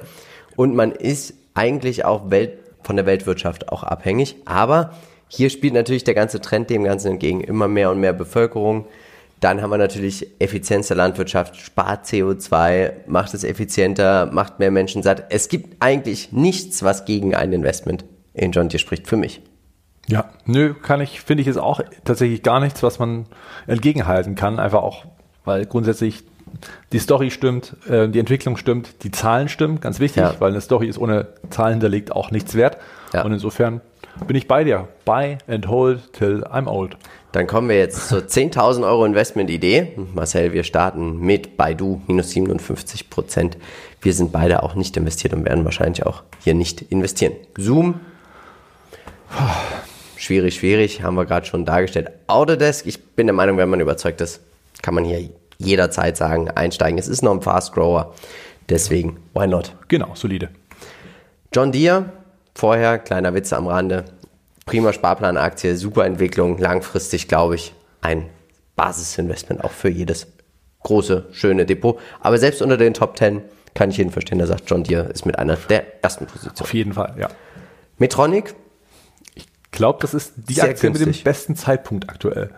Und 0.57 0.75
man 0.75 0.93
ist 0.93 1.35
eigentlich 1.53 2.07
auch 2.07 2.31
Welt, 2.31 2.53
von 2.83 2.97
der 2.97 3.05
Weltwirtschaft 3.05 3.69
auch 3.69 3.83
abhängig. 3.83 4.37
Aber 4.47 4.95
hier 5.29 5.51
spielt 5.51 5.75
natürlich 5.75 6.03
der 6.03 6.15
ganze 6.15 6.41
Trend 6.41 6.71
dem 6.71 6.85
Ganzen 6.85 7.13
entgegen. 7.13 7.43
Immer 7.43 7.69
mehr 7.69 7.91
und 7.91 8.01
mehr 8.01 8.15
Bevölkerung. 8.15 8.87
Dann 9.41 9.61
haben 9.61 9.69
wir 9.69 9.77
natürlich 9.77 10.29
Effizienz 10.41 10.89
der 10.89 10.97
Landwirtschaft, 10.97 11.57
spart 11.57 12.07
CO2, 12.07 12.93
macht 13.07 13.35
es 13.35 13.45
effizienter, 13.45 14.31
macht 14.33 14.61
mehr 14.61 14.71
Menschen 14.71 15.03
satt. 15.03 15.27
Es 15.29 15.51
gibt 15.51 15.77
eigentlich 15.81 16.33
nichts, 16.33 16.83
was 16.83 17.05
gegen 17.05 17.35
ein 17.35 17.53
Investment 17.53 18.07
in 18.33 18.53
John 18.53 18.71
Deere 18.71 18.79
spricht, 18.79 19.07
für 19.07 19.19
mich. 19.19 19.43
Ja, 20.09 20.31
nö, 20.47 20.75
kann 20.75 21.01
ich, 21.01 21.21
finde 21.21 21.43
ich 21.43 21.47
jetzt 21.47 21.59
auch 21.59 21.81
tatsächlich 22.05 22.43
gar 22.43 22.61
nichts, 22.61 22.83
was 22.83 22.99
man 22.99 23.27
entgegenhalten 23.67 24.35
kann. 24.35 24.59
Einfach 24.59 24.83
auch, 24.83 25.05
weil 25.45 25.67
grundsätzlich 25.67 26.25
die 26.93 26.99
Story 26.99 27.31
stimmt, 27.31 27.77
äh, 27.89 28.09
die 28.09 28.19
Entwicklung 28.19 28.57
stimmt, 28.57 29.03
die 29.05 29.11
Zahlen 29.11 29.49
stimmen, 29.51 29.81
ganz 29.81 30.01
wichtig, 30.01 30.23
Ja. 30.23 30.35
weil 30.39 30.51
eine 30.51 30.63
Story 30.63 30.89
ist 30.89 30.99
ohne 30.99 31.27
Zahlen 31.51 31.75
hinterlegt 31.75 32.11
auch 32.13 32.31
nichts 32.31 32.55
wert. 32.55 32.79
Ja. 33.13 33.23
Und 33.25 33.33
insofern 33.35 33.83
bin 34.27 34.35
ich 34.35 34.49
bei 34.49 34.65
dir. 34.65 34.89
Buy 35.05 35.37
and 35.47 35.69
hold 35.69 36.13
till 36.15 36.43
I'm 36.51 36.67
old. 36.69 36.97
Dann 37.33 37.47
kommen 37.47 37.69
wir 37.69 37.77
jetzt 37.77 38.09
zur 38.09 38.21
10.000 38.27 38.85
Euro 38.85 39.05
Investment-Idee. 39.05 39.93
Marcel, 40.15 40.55
wir 40.55 40.65
starten 40.65 41.21
mit 41.21 41.59
Baidu, 41.59 42.01
minus 42.07 42.31
57 42.31 43.11
Prozent. 43.11 43.59
Wir 44.01 44.15
sind 44.15 44.33
beide 44.33 44.63
auch 44.63 44.75
nicht 44.75 44.97
investiert 44.97 45.35
und 45.35 45.45
werden 45.45 45.67
wahrscheinlich 45.67 46.07
auch 46.07 46.23
hier 46.43 46.55
nicht 46.55 46.81
investieren. 46.81 47.35
Zoom, 47.59 48.01
schwierig, 50.29 50.57
schwierig, 50.57 51.03
haben 51.03 51.15
wir 51.15 51.25
gerade 51.25 51.47
schon 51.47 51.65
dargestellt. 51.65 52.11
Autodesk, 52.27 52.87
ich 52.87 53.03
bin 53.03 53.27
der 53.27 53.35
Meinung, 53.35 53.57
wenn 53.57 53.71
man 53.71 53.81
überzeugt 53.81 54.21
ist, 54.21 54.41
kann 54.83 54.95
man 54.95 55.05
hier 55.05 55.31
jederzeit 55.57 56.19
sagen, 56.19 56.51
einsteigen. 56.51 56.99
Es 56.99 57.09
ist 57.09 57.23
noch 57.23 57.33
ein 57.33 57.41
Fast 57.41 57.73
Grower, 57.73 58.15
deswegen, 58.69 59.17
why 59.33 59.47
not? 59.47 59.75
Genau, 59.89 60.15
solide. 60.15 60.51
John 61.55 61.73
Deere, 61.73 62.13
vorher, 62.55 62.99
kleiner 62.99 63.33
Witz 63.33 63.55
am 63.55 63.69
Rande, 63.69 64.05
prima 64.67 64.93
Sparplanaktie, 64.93 65.75
super 65.77 66.05
Entwicklung, 66.05 66.59
langfristig 66.59 67.27
glaube 67.27 67.55
ich 67.55 67.73
ein 68.03 68.29
Basisinvestment 68.77 69.65
auch 69.65 69.73
für 69.73 69.89
jedes 69.89 70.27
große, 70.83 71.25
schöne 71.33 71.65
Depot. 71.65 71.99
Aber 72.21 72.37
selbst 72.37 72.61
unter 72.61 72.77
den 72.77 72.93
Top 72.93 73.17
10 73.17 73.41
kann 73.73 73.89
ich 73.91 73.97
jeden 73.97 74.11
verstehen, 74.11 74.37
der 74.37 74.47
sagt, 74.47 74.65
John 74.67 74.85
Deere 74.85 75.09
ist 75.09 75.25
mit 75.25 75.39
einer 75.39 75.57
der 75.57 76.05
ersten 76.05 76.27
Positionen. 76.27 76.61
Auf 76.61 76.75
jeden 76.75 76.93
Fall, 76.93 77.15
ja. 77.19 77.29
Metronic, 77.97 78.55
glaube, 79.79 79.99
das 80.03 80.13
ist 80.13 80.35
die 80.37 80.55
Sehr 80.55 80.65
Aktie 80.65 80.91
mit 80.91 80.99
günstig. 80.99 81.23
dem 81.23 81.25
besten 81.25 81.57
Zeitpunkt 81.57 82.11
aktuell. 82.11 82.51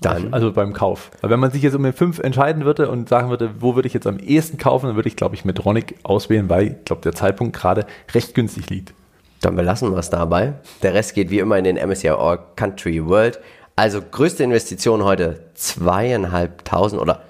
dann 0.00 0.32
Also 0.32 0.52
beim 0.52 0.72
Kauf. 0.72 1.10
Weil 1.20 1.30
wenn 1.30 1.40
man 1.40 1.50
sich 1.50 1.62
jetzt 1.62 1.74
um 1.74 1.82
den 1.82 1.92
5 1.92 2.20
entscheiden 2.20 2.64
würde 2.64 2.88
und 2.88 3.08
sagen 3.08 3.28
würde, 3.30 3.50
wo 3.60 3.74
würde 3.74 3.88
ich 3.88 3.94
jetzt 3.94 4.06
am 4.06 4.18
ehesten 4.18 4.56
kaufen, 4.58 4.86
dann 4.86 4.96
würde 4.96 5.08
ich, 5.08 5.16
glaube 5.16 5.34
ich, 5.34 5.44
Medtronic 5.44 5.96
auswählen, 6.04 6.48
weil 6.48 6.66
ich 6.68 6.84
glaube, 6.84 7.02
der 7.02 7.12
Zeitpunkt 7.14 7.56
gerade 7.56 7.86
recht 8.14 8.34
günstig 8.34 8.70
liegt. 8.70 8.94
Dann 9.40 9.56
belassen 9.56 9.90
wir 9.90 9.98
es 9.98 10.10
dabei. 10.10 10.54
Der 10.82 10.94
Rest 10.94 11.14
geht 11.14 11.30
wie 11.30 11.40
immer 11.40 11.58
in 11.58 11.64
den 11.64 11.76
MSCI 11.76 12.10
All 12.10 12.38
Country 12.54 13.04
World. 13.04 13.40
Also 13.74 14.00
größte 14.00 14.44
Investition 14.44 15.02
heute 15.02 15.40
zweieinhalbtausend 15.54 17.00
oder 17.00 17.22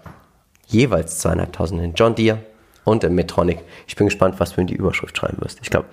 jeweils 0.66 1.18
zweieinhalbtausend 1.18 1.80
in 1.82 1.94
John 1.94 2.14
Deere 2.14 2.38
und 2.84 3.04
in 3.04 3.14
Metronic. 3.14 3.60
Ich 3.86 3.96
bin 3.96 4.06
gespannt, 4.06 4.34
was 4.38 4.54
du 4.54 4.60
in 4.60 4.66
die 4.66 4.74
Überschrift 4.74 5.16
schreiben 5.16 5.38
wirst. 5.40 5.58
Ich 5.62 5.70
glaube, 5.70 5.86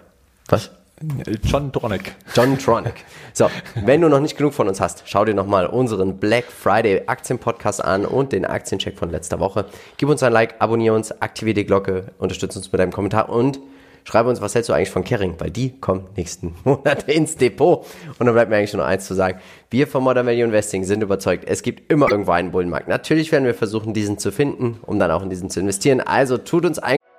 was? 0.48 0.72
John 1.44 1.72
Tronic. 1.72 2.16
John 2.36 2.58
Tronic. 2.58 3.06
So, 3.34 3.50
wenn 3.86 4.02
du 4.02 4.10
noch 4.10 4.20
nicht 4.20 4.38
genug 4.38 4.54
von 4.54 4.68
uns 4.68 4.82
hast, 4.82 5.04
schau 5.06 5.24
dir 5.24 5.34
nochmal 5.34 5.66
unseren 5.66 6.18
Black 6.18 6.46
Friday 6.46 7.04
Aktienpodcast 7.08 7.84
an 7.84 8.06
und 8.06 8.34
den 8.34 8.46
Aktiencheck 8.46 8.98
von 8.98 9.10
letzter 9.10 9.40
Woche. 9.40 9.66
Gib 9.98 10.10
uns 10.10 10.24
ein 10.24 10.34
Like, 10.34 10.56
abonniere 10.60 10.96
uns, 10.96 11.12
aktiviere 11.22 11.56
die 11.56 11.66
Glocke, 11.66 12.12
unterstütze 12.18 12.60
uns 12.60 12.72
mit 12.72 12.80
deinem 12.80 12.92
Kommentar 12.92 13.30
und 13.30 13.60
schreibe 14.04 14.30
uns, 14.30 14.42
was 14.42 14.56
hältst 14.56 14.70
du 14.70 14.74
eigentlich 14.74 14.90
von 14.90 15.04
Kering, 15.04 15.36
weil 15.38 15.52
die 15.52 15.80
kommen 15.80 16.06
nächsten 16.18 16.56
Monat 16.66 17.08
ins 17.08 17.38
Depot. 17.38 17.86
Und 18.18 18.26
dann 18.26 18.34
bleibt 18.34 18.50
mir 18.50 18.58
eigentlich 18.58 18.74
nur 18.74 18.86
eins 18.86 19.06
zu 19.06 19.14
sagen. 19.14 19.40
Wir 19.70 19.88
von 19.88 20.04
Modern 20.04 20.26
Value 20.26 20.44
Investing 20.44 20.84
sind 20.84 21.02
überzeugt, 21.02 21.46
es 21.48 21.62
gibt 21.62 21.92
immer 21.92 22.12
irgendwo 22.12 22.32
einen 22.32 22.52
Bullenmarkt. 22.52 22.88
Natürlich 22.88 23.32
werden 23.32 23.46
wir 23.46 23.54
versuchen, 23.54 23.94
diesen 23.94 24.18
zu 24.18 24.32
finden, 24.32 24.80
um 24.86 25.00
dann 25.00 25.12
auch 25.12 25.24
in 25.24 25.30
diesen 25.30 25.50
zu 25.50 25.62
investieren. 25.62 26.02
Also 26.02 26.38
tut 26.38 26.66
uns 26.66 26.80
ein 26.80 26.99